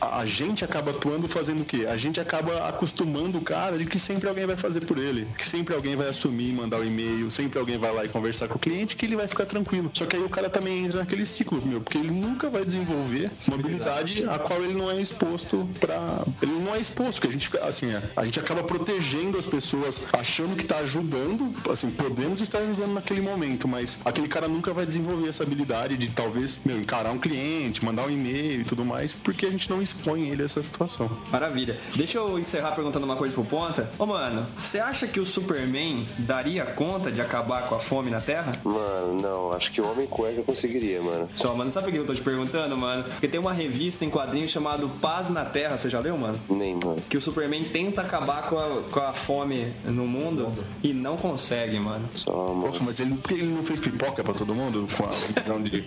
[0.00, 1.86] a, a- gente acaba atuando fazendo o quê?
[1.88, 5.26] A gente acaba acostumando o cara de que sempre alguém vai fazer por ele.
[5.38, 8.56] Que sempre alguém vai assumir, mandar o e-mail, sempre alguém vai lá e conversar com
[8.56, 9.88] o cliente, que ele vai ficar tranquilo.
[9.94, 13.30] Só que aí o cara também entra naquele ciclo, meu, porque ele nunca vai desenvolver
[13.46, 16.24] uma habilidade a qual ele não é exposto pra.
[16.42, 19.46] Ele não é exposto, que a gente fica, assim, é, a gente acaba protegendo as
[19.46, 24.72] pessoas, achando que tá ajudando, assim, podemos estar ajudando naquele momento, mas aquele cara nunca
[24.72, 28.84] vai desenvolver essa habilidade de talvez, meu, encarar um cliente, mandar um e-mail e tudo
[28.84, 31.08] mais, porque a gente não expõe ele a essa situação.
[31.30, 31.78] Maravilha.
[31.94, 33.88] Deixa eu encerrar perguntando uma coisa pro Ponta.
[33.96, 38.20] Ô, mano, você acha que o Superman daria conta de acabar com a fome na
[38.20, 38.45] Terra?
[38.64, 41.28] Mano, não, acho que o Homem Cueca conseguiria, mano.
[41.34, 43.04] Só, mano, sabe por que eu tô te perguntando, mano?
[43.04, 46.38] Porque tem uma revista em quadrinhos chamado Paz na Terra, você já leu, mano?
[46.48, 47.02] Nem, mano.
[47.08, 51.78] Que o Superman tenta acabar com a, com a fome no mundo e não consegue,
[51.78, 52.08] mano.
[52.14, 52.72] Só, mano.
[52.72, 55.08] Porra, mas ele, por que ele não fez pipoca pra todo mundo com a
[55.40, 55.84] visão de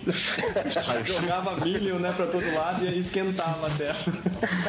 [1.04, 3.98] Jogava milho, né, pra todo lado e esquentava a Terra.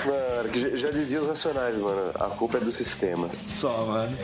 [0.05, 2.11] Mano, que já, já dizia os racionais, mano.
[2.15, 3.29] A culpa é do sistema.
[3.47, 4.17] Só, mano.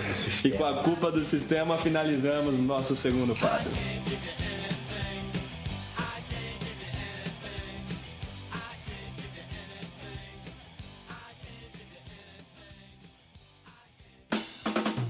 [0.43, 4.46] E com a culpa do sistema finalizamos nosso segundo quadro.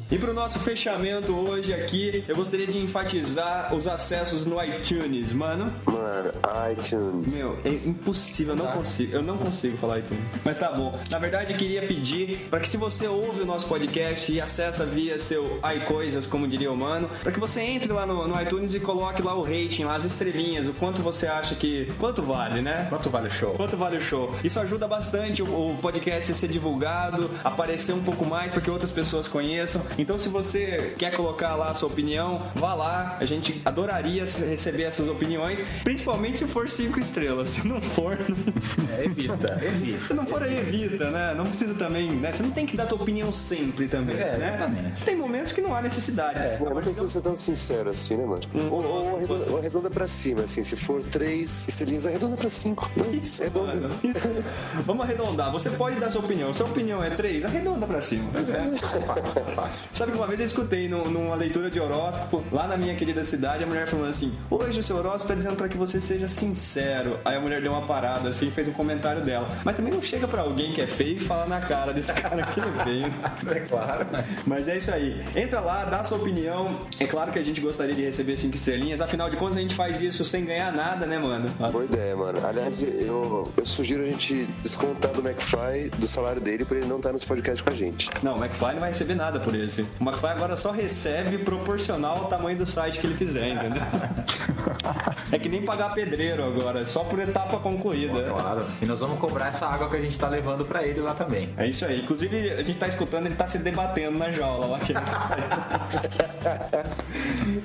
[0.10, 5.74] E pro nosso fechamento hoje aqui, eu gostaria de enfatizar os acessos no iTunes, mano.
[5.86, 6.32] Mano,
[6.72, 7.36] iTunes.
[7.36, 10.24] Meu, é impossível, eu não consigo, eu não consigo falar iTunes.
[10.46, 10.98] Mas tá bom.
[11.12, 14.86] Na verdade, eu queria pedir para que se você ouve o nosso podcast e acessa
[14.86, 18.74] via seu iCoisas, como diria o mano, para que você entre lá no, no iTunes
[18.74, 22.62] e coloque lá o rating, lá as estrelinhas, o quanto você acha que quanto vale,
[22.62, 22.86] né?
[22.88, 23.56] Quanto vale o show?
[23.56, 24.34] Quanto vale o show?
[24.42, 28.72] Isso ajuda bastante o, o podcast a ser divulgado, aparecer um pouco mais para que
[28.72, 29.82] outras pessoas conheçam.
[29.98, 33.18] Então, se você quer colocar lá a sua opinião, vá lá.
[33.20, 37.50] A gente adoraria receber essas opiniões, principalmente se for cinco estrelas.
[37.50, 38.18] Se não for,
[38.98, 40.08] É, evita, evita.
[40.08, 41.34] se não for aí, evita, né?
[41.36, 42.32] Não precisa também, né?
[42.32, 44.56] Você não tem que dar tua opinião sempre também, É, né?
[44.58, 45.04] exatamente.
[45.04, 46.40] Tem momentos que não há necessidade.
[46.62, 48.42] Mano, não precisa ser tão sincero assim, né, mano?
[48.72, 50.62] Ou, ou arredonda, ou arredonda pra cima, assim.
[50.64, 52.90] Se for três estrelinhas, arredonda pra cinco.
[52.96, 53.74] Não, Isso, arredonda.
[53.76, 53.96] mano.
[54.86, 55.52] Vamos arredondar.
[55.52, 56.54] Você pode dar sua opinião.
[56.54, 58.30] Sua opinião é três, arredonda pra cima.
[58.32, 58.68] Pois é.
[59.56, 59.87] Fácil.
[59.94, 63.24] Sabe que uma vez eu escutei num- numa leitura de horóscopo, lá na minha querida
[63.24, 66.28] cidade, a mulher falando assim: Hoje o seu horóscopo tá dizendo pra que você seja
[66.28, 67.20] sincero.
[67.26, 69.48] Aí a mulher deu uma parada assim, fez um comentário dela.
[69.64, 72.44] Mas também não chega pra alguém que é feio e fala na cara desse cara
[72.44, 73.14] que é feio.
[73.56, 74.06] É claro.
[74.46, 75.24] Mas é isso aí.
[75.36, 76.80] Entra lá, dá sua opinião.
[77.00, 79.02] É claro que a gente gostaria de receber cinco estrelinhas.
[79.02, 81.50] Afinal de contas, a gente faz isso sem ganhar nada, né, mano?
[81.72, 82.46] Boa ideia, mano.
[82.46, 86.98] Aliás, eu, eu sugiro a gente descontar do McFly do salário dele pra ele não
[86.98, 88.10] estar nesse podcast com a gente.
[88.22, 89.86] Não, o McFly não vai receber nada por esse.
[90.00, 93.82] O McFly agora só recebe proporcional ao tamanho do site que ele fizer, entendeu?
[95.32, 98.24] é que nem pagar pedreiro agora, só por etapa concluída.
[98.24, 98.66] Claro.
[98.82, 101.50] E nós vamos cobrar essa água que a gente tá levando pra ele lá também.
[101.58, 102.02] É isso aí.
[102.02, 104.80] Inclusive, a gente tá escutando, ele tá se debatendo na jaula lá.
[104.80, 106.68] Que ele tá.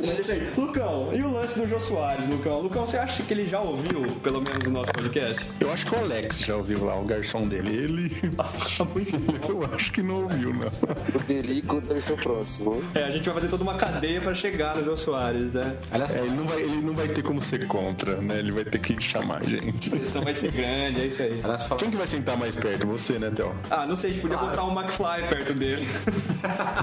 [0.01, 0.53] Mas é isso aí.
[0.57, 2.61] Lucão, e o lance do Jô Soares, Lucão?
[2.61, 5.45] Lucão, você acha que ele já ouviu, pelo menos, o nosso podcast?
[5.61, 7.77] Eu acho que o Alex já ouviu lá, o garçom dele.
[7.77, 8.13] Ele.
[9.49, 10.67] Eu acho que não ouviu, não.
[11.15, 12.83] O Delico deve ser o próximo.
[12.95, 15.77] É, a gente vai fazer toda uma cadeia pra chegar no Jô Soares, né?
[15.91, 18.39] Aliás, É, ele, não vai, ele não vai ter como ser contra, né?
[18.39, 19.89] Ele vai ter que chamar a gente.
[19.93, 21.41] A pressão vai ser grande, é isso aí.
[21.43, 21.79] aliás fala...
[21.81, 22.87] Quem que vai sentar mais perto?
[22.87, 23.55] Você, né, Theo?
[23.71, 25.87] Ah, não sei, a gente podia botar um McFly perto dele.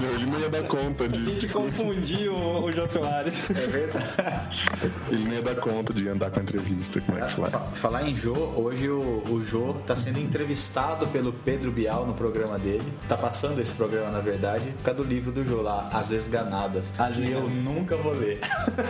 [0.00, 1.24] Meu, ele não ia dar conta A de.
[1.24, 3.50] gente confundiu o, o Jô Soares.
[3.50, 4.64] É verdade.
[5.10, 7.50] Ele não ia dar conta de andar com a entrevista com o McFly.
[7.50, 12.14] Fa- Falar em Jô, hoje o, o Jô tá sendo entrevistado pelo Pedro Bial no
[12.14, 12.82] programa dele.
[13.08, 16.92] Tá passando esse programa, na verdade, por causa do livro do Jô lá, As Esganadas.
[16.96, 18.38] As que eu nunca vou ler.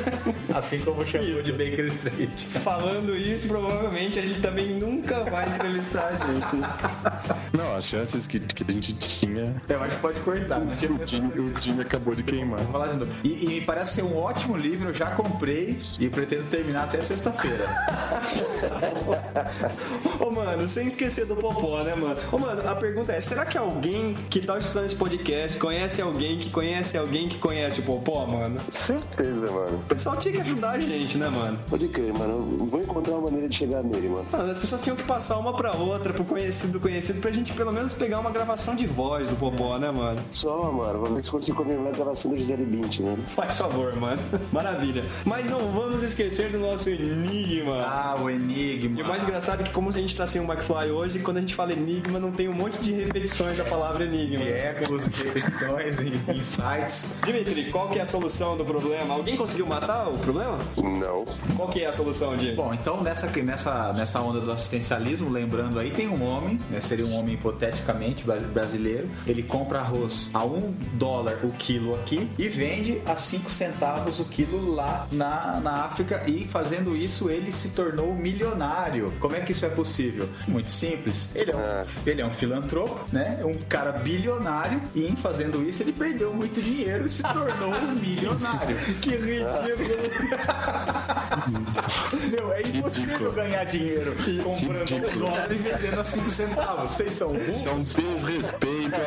[0.55, 2.45] assim como o shampoo de Baker Street.
[2.63, 7.57] Falando isso, provavelmente a gente também nunca vai entrevistar a gente.
[7.57, 9.55] Não, as chances que, que a gente tinha.
[9.67, 10.61] Eu acho que pode cortar.
[10.61, 12.61] O time, o time acabou de queimar.
[12.61, 13.13] Vou falar de novo.
[13.25, 17.01] E, e me parece ser um ótimo livro, eu já comprei e pretendo terminar até
[17.01, 17.65] sexta-feira.
[20.21, 22.17] Ô, mano, sem esquecer do Popó, né, mano?
[22.33, 26.39] Ô, mano, a pergunta é: será que alguém que tá estudando esse podcast conhece alguém
[26.39, 28.61] que conhece alguém que conhece o Popó, mano?
[28.71, 29.77] Certeza, mano.
[29.79, 31.59] O pessoal tinha que ajudar a gente, né, mano?
[31.69, 32.59] Pode crer, mano.
[32.61, 34.27] Eu Vou encontrar uma maneira de chegar nele, mano.
[34.31, 37.53] Mano, as pessoas tinham que passar uma pra outra, pro conhecido do conhecido, pra gente
[37.53, 40.21] pelo menos pegar uma gravação de voz do Popó, né, mano?
[40.33, 41.01] Só, mano.
[41.01, 43.17] Vamos ver se consigo comemorar a gravação da Gisele Bint, né?
[43.35, 44.23] Faz favor, mano.
[44.53, 45.05] Maravilha.
[45.25, 47.85] Mas não vamos esquecer do nosso enigma.
[47.87, 49.01] Ah, o Enigma.
[49.01, 51.39] E o mais engraçado é que como a gente tá sem o McFly hoje, quando
[51.39, 54.45] a gente fala enigma, não tem um monte de repetições da palavra enigma.
[54.45, 57.15] Ecos, repetições e insights.
[57.25, 59.15] Dimitri, qual que é a solução do problema?
[59.15, 60.59] Alguém conseguiu matar o problema?
[60.77, 61.25] Não.
[61.57, 62.53] Qual que é a solução, Di?
[62.53, 67.07] Bom, então nessa, nessa, nessa onda do assistencialismo, lembrando aí, tem um homem, né, seria
[67.07, 72.49] um homem hipoteticamente bra- brasileiro, ele compra arroz a um dólar o quilo aqui e
[72.49, 77.71] vende a cinco centavos o quilo lá na, na África e fazendo isso ele se
[77.71, 79.10] tornou milionário.
[79.19, 80.29] Como é que isso é possível?
[80.49, 81.31] Muito simples.
[81.35, 83.39] Ele é um, ele é um filantropo, né?
[83.45, 87.93] Um cara bilionário e em fazendo isso ele perdeu muito dinheiro e se tornou um
[87.95, 88.77] milionário.
[89.01, 89.51] Que ridículo.
[92.31, 96.93] Meu, é impossível ganhar dinheiro comprando um dólar e vendendo a 5 centavos.
[96.93, 97.95] Vocês são Isso é um burros?
[97.95, 99.01] desrespeito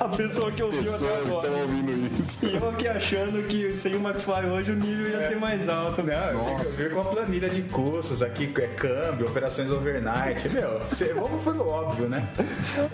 [0.00, 1.62] a, A pessoa que a ouviu até pessoas que estão agora.
[1.62, 2.46] ouvindo isso.
[2.46, 6.02] E eu aqui achando que sem o McFly hoje o nível ia ser mais alto.
[6.02, 6.14] Não,
[6.58, 10.48] eu vi com a planilha de custos aqui, é câmbio, operações overnight.
[10.48, 12.28] Meu, cê, vamos pelo óbvio, né?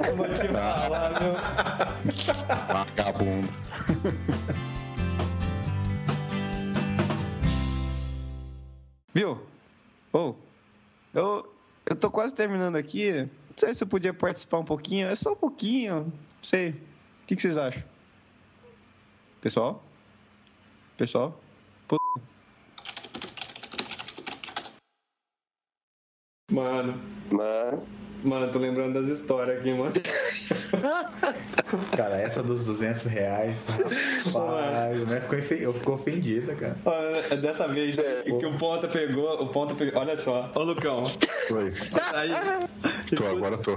[0.07, 1.35] Eu vou te falar, meu.
[2.69, 3.49] Vagabundo.
[9.15, 9.41] Viu?
[10.13, 10.39] Ou,
[11.15, 11.53] eu,
[11.87, 13.13] eu tô quase terminando aqui.
[13.23, 15.09] Não sei se eu podia participar um pouquinho.
[15.09, 16.05] É só um pouquinho.
[16.05, 16.13] Não
[16.43, 16.71] sei.
[16.71, 17.83] O que, que vocês acham?
[19.41, 19.83] Pessoal?
[20.97, 21.41] Pessoal?
[26.51, 26.95] Mano,
[27.31, 27.79] Mas.
[28.25, 29.93] mano, tô lembrando das histórias aqui, mano.
[31.97, 33.67] Cara, essa dos 200 reais.
[34.27, 35.21] Rapaz, né?
[35.21, 36.77] Ficou eu fico ofendida, cara.
[36.85, 40.01] Ah, Dessa vez que o Ponta pegou, o Ponta pegou.
[40.01, 41.05] Olha só, ô Lucão.
[41.51, 41.73] Oi.
[42.15, 42.31] Aí,
[43.17, 43.77] Tô, agora tô.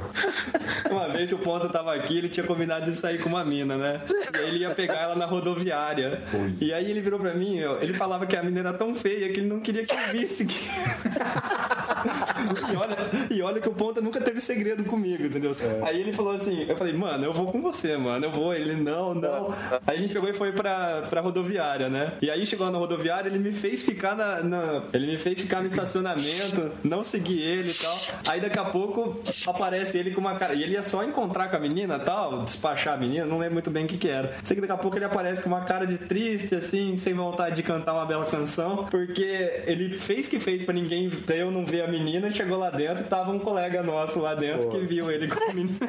[0.91, 3.77] uma vez que o Ponta tava aqui, ele tinha combinado de sair com uma mina,
[3.77, 4.01] né?
[4.33, 6.21] E aí ele ia pegar ela na rodoviária.
[6.61, 9.39] E aí ele virou pra mim, ele falava que a mina era tão feia que
[9.39, 10.45] ele não queria que eu visse.
[10.45, 10.55] Que...
[12.71, 12.97] e, olha,
[13.29, 15.51] e olha que o Ponta nunca teve segredo comigo, entendeu?
[15.85, 18.53] Aí ele falou assim, eu falei, mano, eu vou com você, mano, eu vou.
[18.53, 19.53] Ele, não, não.
[19.85, 22.13] Aí a gente pegou e foi pra, pra rodoviária, né?
[22.21, 25.61] E aí chegou na rodoviária, ele me fez ficar na, na- Ele me fez ficar
[25.61, 27.97] no estacionamento, não seguir ele e tal.
[28.29, 30.53] Aí daqui a pouco aparece ele com uma cara.
[30.53, 33.53] E ele ia só encontrar com a menina e tal, despachar a menina, não lembro
[33.53, 34.33] muito bem o que, que era.
[34.43, 37.55] Sei que daqui a pouco ele aparece com uma cara de triste, assim, sem vontade
[37.55, 41.65] de cantar uma bela canção, porque ele fez que fez pra ninguém, pra eu não
[41.65, 45.27] ver a menina, chegou lá dentro tava um colega nosso lá dentro que viu ele
[45.27, 45.79] com a menina.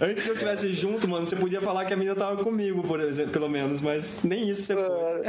[0.00, 3.00] Antes se eu tivesse junto, mano, você podia falar que a menina tava comigo, por
[3.00, 4.74] exemplo, pelo menos, mas nem isso você.
[4.74, 5.22] Mano,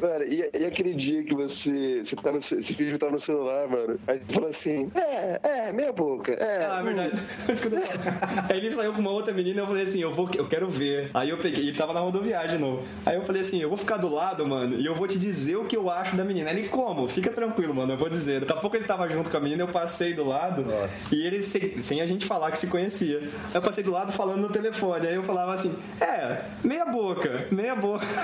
[0.00, 3.68] mano, e, e aquele dia que você, você tá no, esse vídeo tá no celular,
[3.68, 6.66] mano, aí você fala assim, é, é, meia boca, é.
[6.66, 6.84] Ah, é hum.
[6.84, 7.12] verdade.
[8.50, 10.68] Aí ele saiu com uma outra menina e eu falei assim, eu vou, eu quero
[10.68, 11.10] ver.
[11.14, 12.82] Aí eu peguei, ele tava na rodoviária de novo.
[13.04, 15.56] Aí eu falei assim, eu vou ficar do lado, mano, e eu vou te dizer
[15.56, 16.50] o que eu acho da menina.
[16.50, 17.08] Ele, como?
[17.08, 18.40] Fica tranquilo, mano, eu vou dizer.
[18.40, 20.64] Daqui a pouco ele tava junto com a menina, eu passei do lado
[21.12, 23.18] e ele, sem, sem a gente falar que se conhecia.
[23.18, 25.06] Aí eu passei do lado falando no telefone.
[25.06, 28.06] Aí eu falava assim, é, meia boca, meia boca.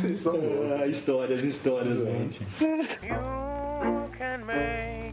[0.00, 0.34] Vocês são
[0.80, 2.40] Ah, histórias, histórias, gente.
[3.02, 5.12] You can make